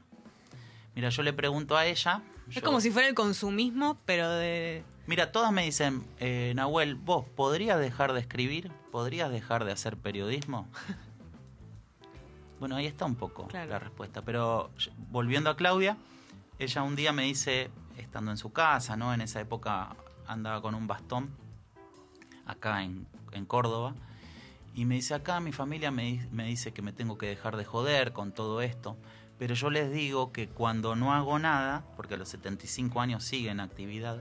Mira, 0.96 1.10
yo 1.10 1.22
le 1.22 1.32
pregunto 1.32 1.76
a 1.76 1.86
ella. 1.86 2.22
Es 2.48 2.56
yo- 2.56 2.62
como 2.62 2.80
si 2.80 2.90
fuera 2.90 3.08
el 3.08 3.14
consumismo, 3.14 3.98
pero 4.04 4.30
de... 4.30 4.84
Mira, 5.06 5.32
todas 5.32 5.52
me 5.52 5.64
dicen, 5.64 6.04
eh, 6.18 6.52
Nahuel, 6.56 6.94
¿vos 6.94 7.24
podrías 7.36 7.78
dejar 7.78 8.12
de 8.14 8.20
escribir? 8.20 8.72
¿Podrías 8.90 9.30
dejar 9.30 9.64
de 9.64 9.72
hacer 9.72 9.96
periodismo? 9.96 10.68
bueno, 12.60 12.76
ahí 12.76 12.86
está 12.86 13.04
un 13.04 13.14
poco 13.16 13.46
Claro. 13.48 13.70
la 13.70 13.78
respuesta. 13.78 14.22
Pero 14.22 14.70
volviendo 15.10 15.50
a 15.50 15.56
Claudia, 15.56 15.96
ella 16.58 16.82
un 16.82 16.96
día 16.96 17.12
me 17.12 17.24
dice, 17.24 17.70
estando 17.98 18.30
en 18.30 18.36
su 18.36 18.52
casa, 18.52 18.96
¿no? 18.96 19.12
En 19.12 19.20
esa 19.20 19.40
época 19.40 19.96
andaba 20.26 20.62
con 20.62 20.74
un 20.74 20.86
bastón, 20.86 21.30
acá 22.46 22.82
en, 22.82 23.06
en 23.32 23.44
Córdoba, 23.46 23.94
y 24.74 24.84
me 24.84 24.96
dice, 24.96 25.14
acá 25.14 25.40
mi 25.40 25.52
familia 25.52 25.90
me, 25.90 26.26
me 26.32 26.44
dice 26.46 26.72
que 26.72 26.82
me 26.82 26.92
tengo 26.92 27.16
que 27.18 27.26
dejar 27.26 27.56
de 27.56 27.64
joder 27.64 28.12
con 28.12 28.32
todo 28.32 28.60
esto. 28.62 28.96
Pero 29.38 29.54
yo 29.54 29.68
les 29.68 29.90
digo 29.92 30.30
que 30.32 30.48
cuando 30.48 30.94
no 30.94 31.12
hago 31.12 31.38
nada, 31.40 31.84
porque 31.96 32.14
a 32.14 32.16
los 32.16 32.28
75 32.28 33.00
años 33.00 33.24
sigue 33.24 33.50
en 33.50 33.58
actividad, 33.60 34.18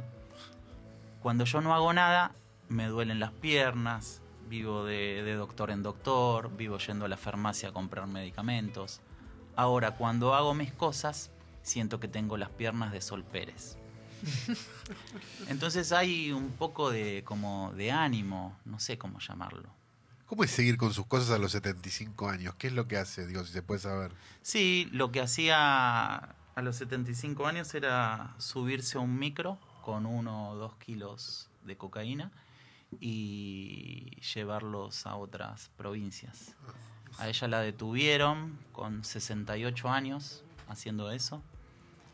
cuando 1.21 1.45
yo 1.45 1.61
no 1.61 1.73
hago 1.75 1.93
nada, 1.93 2.31
me 2.67 2.87
duelen 2.87 3.19
las 3.19 3.31
piernas, 3.31 4.22
vivo 4.49 4.85
de, 4.85 5.23
de 5.23 5.33
doctor 5.33 5.71
en 5.71 5.83
doctor, 5.83 6.55
vivo 6.55 6.77
yendo 6.77 7.05
a 7.05 7.07
la 7.07 7.17
farmacia 7.17 7.69
a 7.69 7.71
comprar 7.71 8.07
medicamentos. 8.07 9.01
Ahora, 9.55 9.91
cuando 9.91 10.33
hago 10.33 10.53
mis 10.53 10.71
cosas, 10.71 11.31
siento 11.61 11.99
que 11.99 12.07
tengo 12.07 12.37
las 12.37 12.49
piernas 12.49 12.91
de 12.91 13.01
Sol 13.01 13.23
Pérez. 13.23 13.77
Entonces 15.47 15.91
hay 15.91 16.31
un 16.31 16.51
poco 16.51 16.89
de 16.89 17.23
como 17.23 17.73
de 17.73 17.91
ánimo, 17.91 18.57
no 18.65 18.79
sé 18.79 18.97
cómo 18.97 19.19
llamarlo. 19.19 19.69
¿Cómo 20.25 20.43
es 20.43 20.51
seguir 20.51 20.77
con 20.77 20.93
sus 20.93 21.05
cosas 21.05 21.31
a 21.31 21.37
los 21.37 21.51
75 21.51 22.29
años? 22.29 22.55
¿Qué 22.55 22.67
es 22.67 22.73
lo 22.73 22.87
que 22.87 22.97
hace? 22.97 23.27
Digo, 23.27 23.43
si 23.43 23.53
se 23.53 23.61
puede 23.61 23.81
saber. 23.81 24.11
Sí, 24.41 24.89
lo 24.91 25.11
que 25.11 25.21
hacía 25.21 26.15
a 26.55 26.61
los 26.61 26.77
75 26.77 27.45
años 27.45 27.73
era 27.73 28.33
subirse 28.37 28.97
a 28.97 29.01
un 29.01 29.19
micro 29.19 29.59
con 29.81 30.05
uno 30.05 30.51
o 30.51 30.55
dos 30.55 30.75
kilos 30.77 31.49
de 31.65 31.77
cocaína 31.77 32.31
y 32.99 34.19
llevarlos 34.33 35.05
a 35.05 35.15
otras 35.15 35.69
provincias. 35.77 36.55
A 37.19 37.27
ella 37.27 37.47
la 37.47 37.59
detuvieron 37.61 38.57
con 38.71 39.03
68 39.03 39.89
años 39.89 40.43
haciendo 40.67 41.11
eso. 41.11 41.41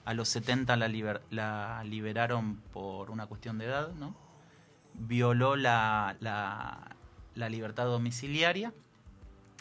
A 0.05 0.13
los 0.13 0.27
70 0.29 0.75
la, 0.75 0.87
liber- 0.87 1.21
la 1.29 1.83
liberaron 1.85 2.55
por 2.73 3.11
una 3.11 3.27
cuestión 3.27 3.57
de 3.57 3.65
edad, 3.65 3.91
¿no? 3.93 4.15
Violó 4.95 5.55
la, 5.55 6.17
la, 6.19 6.95
libertad 7.49 7.85
domiciliaria 7.85 8.73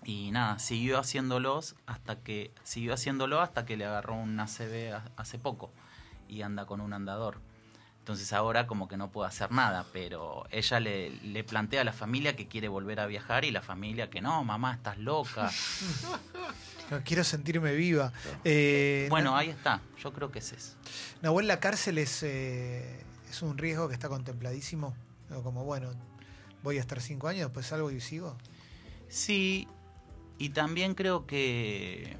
y 0.04 0.30
nada, 0.30 0.58
siguió 0.58 0.98
haciéndolos 0.98 1.76
hasta 1.86 2.20
que 2.20 2.52
siguió 2.64 2.94
haciéndolo 2.94 3.40
hasta 3.40 3.64
que 3.66 3.76
le 3.76 3.84
agarró 3.84 4.14
un 4.14 4.38
ACV 4.40 4.94
ha- 4.94 5.04
hace 5.16 5.38
poco 5.38 5.70
y 6.28 6.42
anda 6.42 6.66
con 6.66 6.80
un 6.80 6.92
andador. 6.92 7.40
Entonces 8.08 8.32
ahora 8.32 8.66
como 8.66 8.88
que 8.88 8.96
no 8.96 9.10
puede 9.10 9.28
hacer 9.28 9.52
nada, 9.52 9.84
pero 9.92 10.46
ella 10.50 10.80
le, 10.80 11.10
le 11.10 11.44
plantea 11.44 11.82
a 11.82 11.84
la 11.84 11.92
familia 11.92 12.34
que 12.36 12.48
quiere 12.48 12.66
volver 12.66 13.00
a 13.00 13.06
viajar 13.06 13.44
y 13.44 13.50
la 13.50 13.60
familia 13.60 14.08
que 14.08 14.22
no, 14.22 14.42
mamá, 14.44 14.72
estás 14.72 14.96
loca. 14.96 15.50
no 16.90 17.02
quiero 17.04 17.22
sentirme 17.22 17.74
viva. 17.74 18.10
Eh, 18.44 19.08
bueno, 19.10 19.36
ahí 19.36 19.50
está, 19.50 19.82
yo 20.02 20.10
creo 20.14 20.32
que 20.32 20.38
es 20.38 20.52
eso. 20.52 20.74
Nahuel, 21.20 21.46
la 21.46 21.60
cárcel 21.60 21.98
es, 21.98 22.22
eh, 22.22 23.04
es 23.28 23.42
un 23.42 23.58
riesgo 23.58 23.88
que 23.88 23.94
está 23.94 24.08
contempladísimo. 24.08 24.96
Como, 25.42 25.64
bueno, 25.64 25.90
voy 26.62 26.78
a 26.78 26.80
estar 26.80 27.02
cinco 27.02 27.28
años, 27.28 27.48
después 27.48 27.66
salgo 27.66 27.90
y 27.90 28.00
sigo. 28.00 28.38
Sí, 29.10 29.68
y 30.38 30.48
también 30.48 30.94
creo 30.94 31.26
que, 31.26 32.16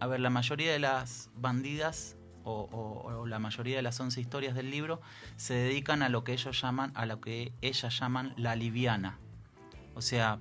a 0.00 0.08
ver, 0.08 0.18
la 0.18 0.30
mayoría 0.30 0.72
de 0.72 0.80
las 0.80 1.30
bandidas 1.36 2.16
o, 2.48 2.68
o- 2.72 3.18
o 3.20 3.26
la 3.26 3.38
mayoría 3.38 3.76
de 3.76 3.82
las 3.82 3.98
11 4.00 4.20
historias 4.20 4.54
del 4.54 4.70
libro 4.70 5.00
se 5.36 5.54
dedican 5.54 6.02
a 6.02 6.08
lo 6.08 6.24
que 6.24 6.32
ellos 6.32 6.60
llaman, 6.60 6.92
a 6.94 7.06
lo 7.06 7.20
que 7.20 7.52
ellas 7.62 7.98
llaman 7.98 8.32
la 8.36 8.56
liviana. 8.56 9.18
O 9.94 10.02
sea, 10.02 10.38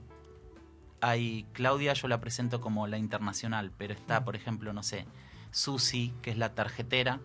hay 1.01 1.45
Claudia, 1.53 1.93
yo 1.93 2.07
la 2.07 2.19
presento 2.19 2.59
como 2.61 2.87
la 2.87 2.97
internacional, 2.97 3.71
pero 3.77 3.93
está, 3.93 4.23
por 4.25 4.35
ejemplo, 4.35 4.73
no 4.73 4.83
sé, 4.83 5.05
Susi, 5.51 6.13
que 6.21 6.31
es 6.31 6.37
la 6.37 6.53
tarjetera, 6.55 7.19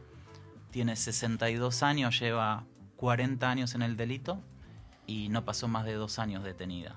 tiene 0.71 0.97
62 0.97 1.83
años, 1.83 2.18
lleva 2.18 2.64
40 2.97 3.51
años 3.51 3.75
en 3.75 3.83
el 3.83 3.97
delito 3.97 4.40
y 5.07 5.29
no 5.29 5.45
pasó 5.45 5.68
más 5.68 5.85
de 5.85 5.95
dos 5.95 6.18
años 6.18 6.45
detenida. 6.45 6.95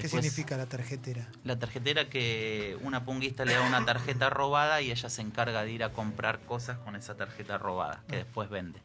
¿Qué 0.00 0.08
significa 0.08 0.56
la 0.56 0.66
tarjetera? 0.66 1.28
La 1.44 1.58
tarjetera 1.58 2.08
que 2.08 2.78
una 2.82 3.04
punguista 3.04 3.44
le 3.44 3.54
da 3.54 3.62
una 3.62 3.84
tarjeta 3.84 4.30
robada 4.30 4.80
y 4.80 4.90
ella 4.90 5.08
se 5.08 5.22
encarga 5.22 5.62
de 5.64 5.72
ir 5.72 5.84
a 5.84 5.92
comprar 5.92 6.40
cosas 6.40 6.78
con 6.78 6.96
esa 6.96 7.16
tarjeta 7.16 7.58
robada, 7.58 8.02
que 8.08 8.16
después 8.16 8.48
vende. 8.48 8.80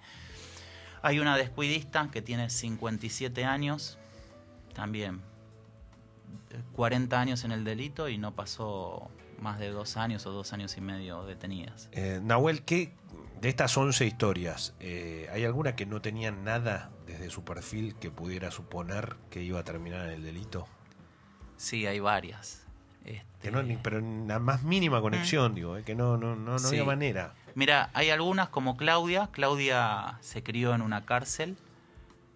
Hay 1.02 1.19
una 1.19 1.38
descuidista 1.38 2.10
que 2.12 2.21
tiene 2.21 2.49
57 2.49 3.43
años, 3.43 3.97
también 4.73 5.21
eh, 6.52 6.62
40 6.73 7.19
años 7.19 7.43
en 7.43 7.52
el 7.52 7.63
delito 7.63 8.10
y 8.10 8.17
no 8.17 8.34
pasó 8.34 9.10
más 9.39 9.60
de 9.60 9.69
dos 9.69 9.97
años 9.97 10.26
o 10.26 10.32
dos 10.32 10.54
años 10.54 10.78
y 10.78 10.82
medio 10.82 11.26
detenidas. 11.26 11.89
Eh, 11.91 12.19
Nahuel, 12.23 12.63
¿qué, 12.63 12.93
de 13.41 13.49
estas 13.49 13.76
11 13.78 14.06
historias, 14.06 14.73
eh, 14.80 15.30
¿hay 15.34 15.43
alguna 15.43 15.76
que 15.76 15.86
no 15.86 16.02
tenía 16.02 16.32
nada 16.32 16.91
desde 17.06 17.30
su 17.30 17.43
perfil 17.43 17.95
que 17.95 18.10
pudiera 18.10 18.52
suponer 18.52 19.17
que 19.30 19.43
iba 19.43 19.60
a 19.60 19.63
terminar 19.63 20.06
en 20.06 20.12
el 20.12 20.23
delito? 20.23 20.67
Sí, 21.63 21.86
hay 21.88 22.02
varias. 22.02 22.62
Este, 23.06 23.23
Que 23.41 23.52
no, 23.52 23.63
ni- 23.63 23.78
pero 23.78 23.99
en 23.99 24.28
la 24.28 24.39
más 24.39 24.63
mínima 24.63 24.99
conexión, 24.99 25.56
digo, 25.56 25.78
eh, 25.78 25.84
que 25.84 25.95
no, 25.95 26.17
no, 26.17 26.36
no, 26.36 26.52
no 26.54 26.60
Sí. 26.60 26.67
había 26.67 26.84
manera. 26.84 27.34
Mira, 27.56 27.89
hay 27.93 28.10
algunas 28.10 28.49
como 28.49 28.76
Claudia. 28.76 29.30
Claudia 29.32 30.17
se 30.19 30.43
crió 30.43 30.76
en 30.76 30.82
una 30.82 31.06
cárcel. 31.06 31.56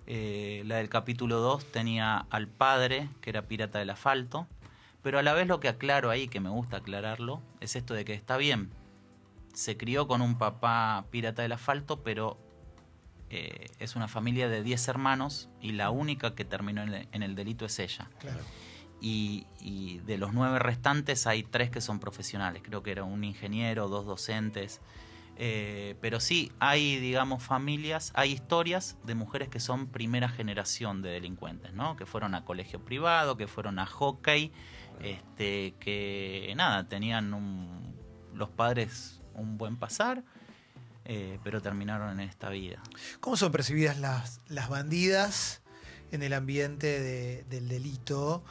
Eh, 0.05 0.63
la 0.65 0.77
del 0.77 0.87
capítulo 0.87 1.39
2 1.39 1.69
tenía 1.73 2.25
al 2.29 2.47
padre, 2.47 3.09
que 3.19 3.29
era 3.31 3.41
pirata 3.41 3.79
del 3.79 3.89
asfalto. 3.89 4.47
Pero 5.03 5.19
a 5.19 5.23
la 5.23 5.33
vez 5.33 5.45
lo 5.47 5.59
que 5.59 5.67
aclaro 5.67 6.09
ahí, 6.09 6.29
que 6.29 6.39
me 6.39 6.49
gusta 6.49 6.77
aclararlo, 6.77 7.41
es 7.59 7.75
esto 7.75 7.93
de 7.93 8.05
que 8.05 8.13
está 8.13 8.37
bien. 8.37 8.69
Se 9.53 9.75
crió 9.75 10.07
con 10.07 10.21
un 10.21 10.37
papá 10.37 11.03
pirata 11.11 11.41
del 11.41 11.51
asfalto, 11.51 12.01
pero 12.01 12.37
eh, 13.29 13.65
es 13.79 13.97
una 13.97 14.07
familia 14.07 14.47
de 14.47 14.63
10 14.63 14.87
hermanos 14.87 15.49
y 15.61 15.73
la 15.73 15.89
única 15.89 16.33
que 16.33 16.45
terminó 16.45 16.83
en 16.83 16.93
el- 16.93 17.07
en 17.11 17.23
el 17.23 17.35
delito 17.35 17.65
es 17.65 17.77
ella 17.79 18.07
Claro. 18.19 18.39
Y, 19.01 19.45
y 19.59 19.99
de 19.99 20.17
los 20.17 20.33
nueve 20.33 20.59
restantes 20.59 21.27
hay 21.27 21.43
tres 21.43 21.69
que 21.69 21.81
son 21.81 21.99
profesionales. 21.99 22.61
Creo 22.65 22.83
que 22.83 22.91
era 22.91 23.03
un 23.03 23.23
ingeniero, 23.23 23.87
dos 23.87 24.05
docentes. 24.05 24.81
Eh, 25.39 25.95
pero 26.01 26.19
sí, 26.19 26.51
hay, 26.59 26.97
digamos, 26.99 27.43
familias, 27.43 28.11
hay 28.15 28.31
historias 28.31 28.97
de 29.03 29.13
mujeres 29.13 29.49
que 29.49 29.59
son 29.59 29.85
primera 29.85 30.29
generación 30.29 31.03
de 31.03 31.09
delincuentes, 31.11 31.73
¿no? 31.73 31.95
Que 31.95 32.07
fueron 32.07 32.33
a 32.33 32.43
colegio 32.43 32.83
privado, 32.83 33.37
que 33.37 33.45
fueron 33.47 33.77
a 33.77 33.85
hockey, 33.85 34.51
este, 34.99 35.75
que 35.79 36.51
nada, 36.57 36.87
tenían 36.87 37.35
un- 37.35 37.95
los 38.33 38.49
padres 38.49 39.21
un 39.35 39.59
buen 39.59 39.75
pasar, 39.77 40.23
eh, 41.05 41.37
pero 41.43 41.61
terminaron 41.61 42.19
en 42.19 42.27
esta 42.27 42.49
vida. 42.49 42.81
¿Cómo 43.19 43.37
son 43.37 43.51
percibidas 43.51 43.99
las, 43.99 44.41
las 44.47 44.69
bandidas 44.69 45.61
en 46.11 46.23
el 46.23 46.33
ambiente 46.33 46.99
de- 46.99 47.43
del 47.43 47.67
delito? 47.67 48.43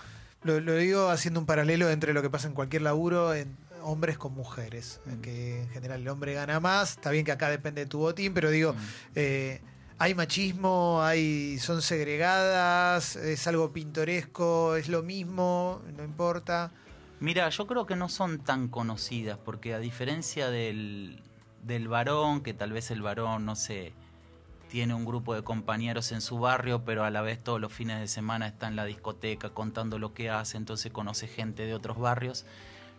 Lo, 0.47 0.61
lo 0.61 0.75
digo 0.77 1.09
haciendo 1.11 1.41
un 1.41 1.47
paralelo 1.47 1.91
entre 1.91 2.13
lo 2.15 2.23
que 2.23 2.31
pasa 2.31 2.47
en 2.49 2.55
cualquier 2.55 2.83
laburo 2.83 3.35
en 3.35 3.57
hombres 3.83 4.17
con 4.19 4.33
mujeres, 4.33 5.01
en 5.07 5.21
que 5.21 5.61
en 5.63 5.69
general 5.69 6.01
el 6.01 6.09
hombre 6.09 6.35
gana 6.35 6.59
más, 6.61 6.93
está 6.93 7.11
bien 7.11 7.25
que 7.25 7.33
acá 7.33 7.51
depende 7.51 7.83
de 7.83 7.87
tu 7.87 7.99
botín, 7.99 8.33
pero 8.35 8.51
digo, 8.51 8.73
Mm. 8.73 8.77
eh, 9.15 9.61
hay 9.99 10.15
machismo, 10.15 11.03
hay, 11.03 11.59
son 11.59 11.81
segregadas, 11.83 13.17
es 13.17 13.47
algo 13.47 13.73
pintoresco, 13.73 14.77
es 14.77 14.89
lo 14.89 15.03
mismo, 15.03 15.83
no 15.97 16.05
importa. 16.05 16.71
Mira, 17.21 17.49
yo 17.49 17.67
creo 17.67 17.87
que 17.87 17.97
no 17.97 18.09
son 18.09 18.41
tan 18.41 18.69
conocidas, 18.69 19.39
porque 19.43 19.73
a 19.75 19.79
diferencia 19.79 20.51
del, 20.51 21.23
del 21.63 21.89
varón, 21.89 22.43
que 22.43 22.53
tal 22.55 22.73
vez 22.73 22.91
el 22.91 23.03
varón, 23.03 23.45
no 23.47 23.57
sé, 23.57 23.95
tiene 24.77 24.93
un 24.93 25.07
grupo 25.07 25.35
de 25.35 25.43
compañeros 25.43 26.13
en 26.13 26.21
su 26.21 26.39
barrio, 26.39 26.85
pero 26.85 27.03
a 27.05 27.11
la 27.11 27.23
vez 27.23 27.43
todos 27.43 27.59
los 27.59 27.73
fines 27.73 27.99
de 27.99 28.09
semana 28.09 28.47
está 28.47 28.69
en 28.69 28.77
la 28.77 28.85
discoteca 28.85 29.49
contando 29.49 29.99
lo 29.99 30.13
que 30.13 30.29
hace, 30.29 30.59
entonces 30.59 30.93
conoce 30.93 31.29
gente 31.29 31.65
de 31.65 31.73
otros 31.73 31.97
barrios. 31.97 32.45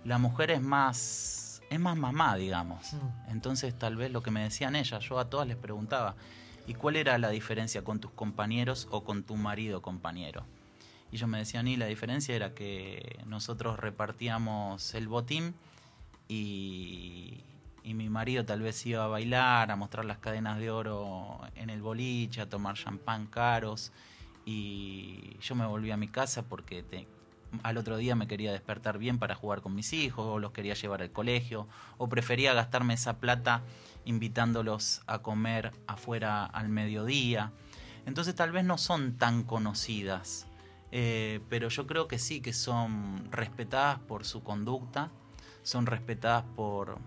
La 0.04 0.18
mujer 0.18 0.50
es 0.50 0.60
más, 0.60 1.62
es 1.70 1.80
más 1.80 1.96
mamá, 1.96 2.36
digamos. 2.36 2.94
Mm. 2.94 3.30
Entonces 3.30 3.78
tal 3.78 3.96
vez 3.96 4.12
lo 4.12 4.24
que 4.24 4.32
me 4.32 4.42
decían 4.42 4.76
ellas, 4.76 5.08
yo 5.08 5.20
a 5.20 5.30
todas 5.30 5.48
les 5.48 5.56
preguntaba, 5.56 6.16
¿y 6.66 6.74
cuál 6.74 6.96
era 6.96 7.16
la 7.20 7.30
diferencia 7.30 7.84
con 7.84 8.00
tus 8.00 8.10
compañeros 8.10 8.88
o 8.90 9.04
con 9.04 9.22
tu 9.22 9.36
marido 9.36 9.84
compañero? 9.84 10.48
Y 11.12 11.18
ellos 11.18 11.30
me 11.30 11.38
decían, 11.38 11.68
y 11.68 11.76
la 11.76 11.86
diferencia 11.86 12.36
era 12.36 12.56
que 12.56 13.20
nosotros 13.28 13.80
repartíamos 13.80 14.96
el 14.96 15.08
botín 15.08 15.54
y, 16.28 17.44
y 17.88 17.93
mi 17.93 18.10
marido 18.10 18.43
tal 18.43 18.62
vez 18.62 18.86
iba 18.86 19.06
a 19.06 19.08
bailar, 19.08 19.71
a 19.71 19.78
mostrar 19.78 20.04
las 20.04 20.17
cadenas 20.17 20.60
de 20.60 20.69
oro 20.69 21.39
en 21.56 21.69
el 21.69 21.82
boliche, 21.82 22.41
a 22.41 22.50
tomar 22.50 22.76
champán 22.76 23.28
caros 23.28 23.93
y 24.45 25.38
yo 25.39 25.56
me 25.56 25.65
volví 25.65 25.91
a 25.91 25.95
mi 25.95 26.10
casa 26.10 26.50
porque 26.50 26.84
al 27.63 27.78
otro 27.78 27.95
día 27.95 28.13
me 28.13 28.28
quería 28.28 28.52
despertar 28.52 28.97
bien 28.97 29.19
para 29.19 29.36
jugar 29.36 29.62
con 29.62 29.73
mis 29.73 29.93
hijos 29.93 30.26
o 30.28 30.38
los 30.38 30.52
quería 30.52 30.73
llevar 30.73 31.02
al 31.02 31.13
colegio 31.13 31.69
o 31.97 32.10
prefería 32.10 32.54
gastarme 32.54 32.93
esa 32.93 33.19
plata 33.19 33.62
invitándolos 34.04 35.02
a 35.08 35.19
comer 35.19 35.71
afuera 35.88 36.43
al 36.43 36.67
mediodía. 36.67 37.54
Entonces 38.06 38.36
tal 38.36 38.52
vez 38.52 38.65
no 38.65 38.78
son 38.78 39.17
tan 39.17 39.43
conocidas, 39.43 40.45
eh, 40.91 41.39
pero 41.47 41.69
yo 41.69 41.88
creo 41.88 42.10
que 42.10 42.19
sí, 42.19 42.41
que 42.41 42.52
son 42.52 43.32
respetadas 43.32 44.00
por 44.00 44.26
su 44.26 44.43
conducta, 44.43 45.10
son 45.63 45.86
respetadas 45.86 46.43
por, 46.58 47.00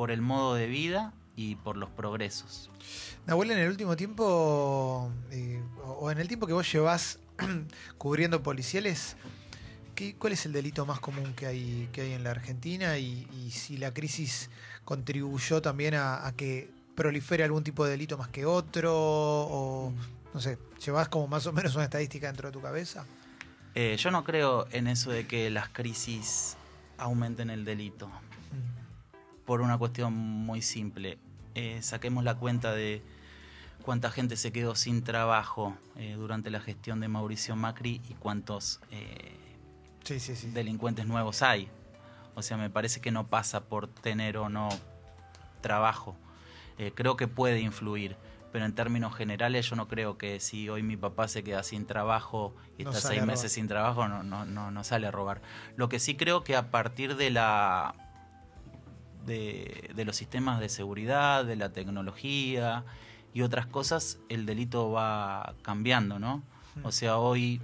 por 0.00 0.10
el 0.10 0.22
modo 0.22 0.54
de 0.54 0.66
vida 0.66 1.12
y 1.36 1.56
por 1.56 1.76
los 1.76 1.90
progresos. 1.90 2.70
Nahuel, 3.26 3.50
en 3.50 3.58
el 3.58 3.68
último 3.68 3.96
tiempo, 3.96 5.12
eh, 5.30 5.62
o 5.84 6.10
en 6.10 6.16
el 6.16 6.26
tiempo 6.26 6.46
que 6.46 6.54
vos 6.54 6.72
llevás 6.72 7.18
cubriendo 7.98 8.42
policiales, 8.42 9.16
¿qué- 9.94 10.16
¿cuál 10.16 10.32
es 10.32 10.46
el 10.46 10.54
delito 10.54 10.86
más 10.86 11.00
común 11.00 11.34
que 11.34 11.44
hay, 11.44 11.90
que 11.92 12.00
hay 12.00 12.12
en 12.14 12.24
la 12.24 12.30
Argentina? 12.30 12.96
Y, 12.96 13.28
y 13.30 13.50
si 13.50 13.76
la 13.76 13.92
crisis 13.92 14.48
contribuyó 14.86 15.60
también 15.60 15.92
a, 15.96 16.26
a 16.26 16.32
que 16.32 16.70
prolifere 16.94 17.44
algún 17.44 17.62
tipo 17.62 17.84
de 17.84 17.90
delito 17.90 18.16
más 18.16 18.28
que 18.28 18.46
otro, 18.46 18.94
o 18.96 19.92
no 20.32 20.40
sé, 20.40 20.56
¿llevás 20.82 21.10
como 21.10 21.28
más 21.28 21.44
o 21.46 21.52
menos 21.52 21.74
una 21.74 21.84
estadística 21.84 22.26
dentro 22.28 22.48
de 22.48 22.52
tu 22.54 22.62
cabeza? 22.62 23.04
Eh, 23.74 23.98
yo 23.98 24.10
no 24.10 24.24
creo 24.24 24.66
en 24.72 24.86
eso 24.86 25.10
de 25.10 25.26
que 25.26 25.50
las 25.50 25.68
crisis 25.68 26.56
aumenten 26.96 27.50
el 27.50 27.66
delito. 27.66 28.06
Mm. 28.08 28.79
Por 29.50 29.62
una 29.62 29.78
cuestión 29.78 30.14
muy 30.14 30.62
simple. 30.62 31.18
Eh, 31.56 31.82
saquemos 31.82 32.22
la 32.22 32.36
cuenta 32.36 32.72
de 32.72 33.02
cuánta 33.82 34.12
gente 34.12 34.36
se 34.36 34.52
quedó 34.52 34.76
sin 34.76 35.02
trabajo 35.02 35.76
eh, 35.96 36.14
durante 36.16 36.50
la 36.50 36.60
gestión 36.60 37.00
de 37.00 37.08
Mauricio 37.08 37.56
Macri 37.56 38.00
y 38.08 38.14
cuántos 38.14 38.78
eh, 38.92 39.34
Sí, 40.04 40.20
sí, 40.20 40.36
sí. 40.36 40.52
delincuentes 40.52 41.04
nuevos 41.08 41.42
hay. 41.42 41.68
O 42.36 42.42
sea, 42.42 42.58
me 42.58 42.70
parece 42.70 43.00
que 43.00 43.10
no 43.10 43.26
pasa 43.26 43.64
por 43.64 43.88
tener 43.88 44.36
o 44.36 44.48
no 44.48 44.68
trabajo. 45.60 46.14
Creo 46.94 47.16
que 47.16 47.26
puede 47.26 47.58
influir, 47.58 48.16
pero 48.52 48.66
en 48.66 48.74
términos 48.76 49.16
generales 49.16 49.68
yo 49.68 49.74
no 49.74 49.88
creo 49.88 50.16
que 50.16 50.38
si 50.38 50.68
hoy 50.68 50.84
mi 50.84 50.96
papá 50.96 51.26
se 51.26 51.42
queda 51.42 51.64
sin 51.64 51.86
trabajo 51.86 52.54
y 52.78 52.84
No 52.84 52.92
está 52.92 53.08
seis 53.08 53.26
meses 53.26 53.50
sin 53.50 53.66
trabajo, 53.66 54.06
no, 54.06 54.22
no, 54.22 54.44
no, 54.46 54.70
no 54.70 54.84
sale 54.84 55.08
a 55.08 55.10
robar. 55.10 55.42
Lo 55.74 55.88
que 55.88 55.98
sí 55.98 56.16
creo 56.16 56.44
que 56.44 56.54
a 56.54 56.70
partir 56.70 57.16
de 57.16 57.30
la 57.30 58.09
de, 59.30 59.90
de 59.94 60.04
los 60.04 60.16
sistemas 60.16 60.58
de 60.58 60.68
seguridad, 60.68 61.44
de 61.44 61.54
la 61.56 61.72
tecnología 61.72 62.84
y 63.32 63.42
otras 63.42 63.66
cosas, 63.66 64.18
el 64.28 64.44
delito 64.44 64.90
va 64.90 65.54
cambiando, 65.62 66.18
¿no? 66.18 66.42
O 66.82 66.92
sea, 66.92 67.18
hoy 67.18 67.60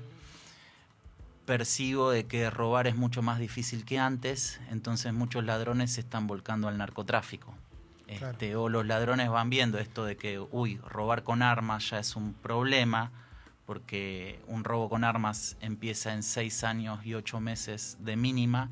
percibo 1.45 2.11
de 2.11 2.27
que 2.27 2.51
robar 2.51 2.87
es 2.87 2.97
mucho 2.97 3.23
más 3.23 3.39
difícil 3.39 3.85
que 3.85 3.99
antes, 3.99 4.61
entonces 4.71 5.13
muchos 5.13 5.45
ladrones 5.45 5.93
se 5.93 6.01
están 6.01 6.27
volcando 6.27 6.69
al 6.69 6.79
narcotráfico. 6.79 7.55
Claro. 8.07 8.33
Este, 8.33 8.55
o 8.55 8.69
los 8.69 8.87
ladrones 8.87 9.29
van 9.29 9.51
viendo 9.51 9.79
esto 9.79 10.05
de 10.05 10.17
que, 10.17 10.39
uy, 10.39 10.79
robar 10.79 11.25
con 11.25 11.43
armas 11.43 11.91
ya 11.91 11.99
es 11.99 12.15
un 12.15 12.35
problema, 12.35 13.11
porque 13.65 14.39
un 14.47 14.63
robo 14.63 14.89
con 14.89 15.03
armas 15.03 15.57
empieza 15.61 16.13
en 16.13 16.23
seis 16.23 16.63
años 16.63 17.05
y 17.05 17.15
ocho 17.15 17.41
meses 17.41 17.97
de 18.01 18.17
mínima, 18.17 18.71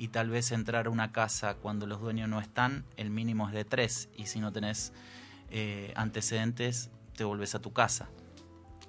y 0.00 0.08
tal 0.08 0.30
vez 0.30 0.50
entrar 0.50 0.86
a 0.86 0.90
una 0.90 1.12
casa 1.12 1.56
cuando 1.56 1.86
los 1.86 2.00
dueños 2.00 2.26
no 2.26 2.40
están, 2.40 2.86
el 2.96 3.10
mínimo 3.10 3.46
es 3.48 3.52
de 3.52 3.66
tres, 3.66 4.08
y 4.16 4.26
si 4.26 4.40
no 4.40 4.50
tenés 4.50 4.94
eh, 5.50 5.92
antecedentes, 5.94 6.88
te 7.14 7.24
volvés 7.24 7.54
a 7.54 7.58
tu 7.58 7.74
casa. 7.74 8.08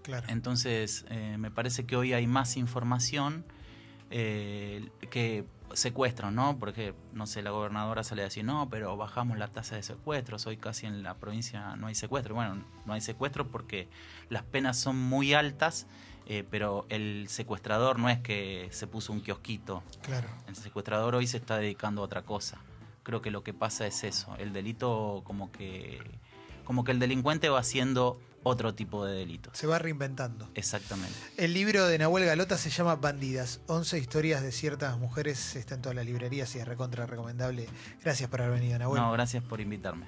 Claro. 0.03 0.25
Entonces, 0.29 1.05
eh, 1.09 1.35
me 1.37 1.51
parece 1.51 1.85
que 1.85 1.97
hoy 1.97 2.13
hay 2.13 2.27
más 2.27 2.55
información 2.55 3.43
eh, 4.09 4.89
que 5.09 5.43
secuestros, 5.75 6.31
¿no? 6.31 6.57
Porque, 6.59 6.93
no 7.13 7.25
sé, 7.27 7.41
la 7.41 7.51
gobernadora 7.51 8.03
sale 8.03 8.21
a 8.21 8.25
decir, 8.25 8.43
no, 8.45 8.69
pero 8.69 8.95
bajamos 8.97 9.37
la 9.37 9.47
tasa 9.47 9.75
de 9.75 9.83
secuestros, 9.83 10.45
hoy 10.47 10.57
casi 10.57 10.85
en 10.85 11.03
la 11.03 11.15
provincia 11.15 11.75
no 11.75 11.87
hay 11.87 11.95
secuestro. 11.95 12.35
Bueno, 12.35 12.63
no 12.85 12.93
hay 12.93 13.01
secuestro 13.01 13.47
porque 13.47 13.87
las 14.29 14.43
penas 14.43 14.77
son 14.77 14.97
muy 14.97 15.33
altas, 15.33 15.87
eh, 16.27 16.45
pero 16.49 16.85
el 16.89 17.25
secuestrador 17.29 17.99
no 17.99 18.09
es 18.09 18.19
que 18.19 18.67
se 18.71 18.87
puso 18.87 19.11
un 19.13 19.21
kiosquito, 19.21 19.83
Claro. 20.01 20.27
el 20.47 20.55
secuestrador 20.55 21.15
hoy 21.15 21.27
se 21.27 21.37
está 21.37 21.57
dedicando 21.57 22.01
a 22.01 22.05
otra 22.05 22.21
cosa. 22.23 22.57
Creo 23.03 23.21
que 23.21 23.31
lo 23.31 23.43
que 23.43 23.53
pasa 23.53 23.87
es 23.87 24.03
eso. 24.03 24.35
El 24.37 24.53
delito 24.53 25.21
como 25.25 25.51
que 25.51 25.99
como 26.63 26.83
que 26.83 26.91
el 26.91 26.99
delincuente 26.99 27.49
va 27.49 27.59
haciendo 27.59 28.21
otro 28.43 28.73
tipo 28.73 29.05
de 29.05 29.13
delitos. 29.13 29.57
Se 29.57 29.67
va 29.67 29.79
reinventando. 29.79 30.49
Exactamente. 30.55 31.13
El 31.37 31.53
libro 31.53 31.87
de 31.87 31.97
Nahuel 31.97 32.25
Galota 32.25 32.57
se 32.57 32.69
llama 32.69 32.95
Bandidas, 32.95 33.61
11 33.67 33.97
historias 33.97 34.41
de 34.41 34.51
ciertas 34.51 34.97
mujeres, 34.97 35.55
está 35.55 35.75
en 35.75 35.81
todas 35.81 35.95
las 35.95 36.05
librerías 36.05 36.53
y 36.55 36.59
es 36.59 36.67
recontra 36.67 37.05
recomendable. 37.05 37.67
Gracias 38.03 38.29
por 38.29 38.41
haber 38.41 38.59
venido, 38.59 38.79
Nahuel. 38.79 39.01
No, 39.01 39.11
gracias 39.11 39.43
por 39.43 39.61
invitarme. 39.61 40.07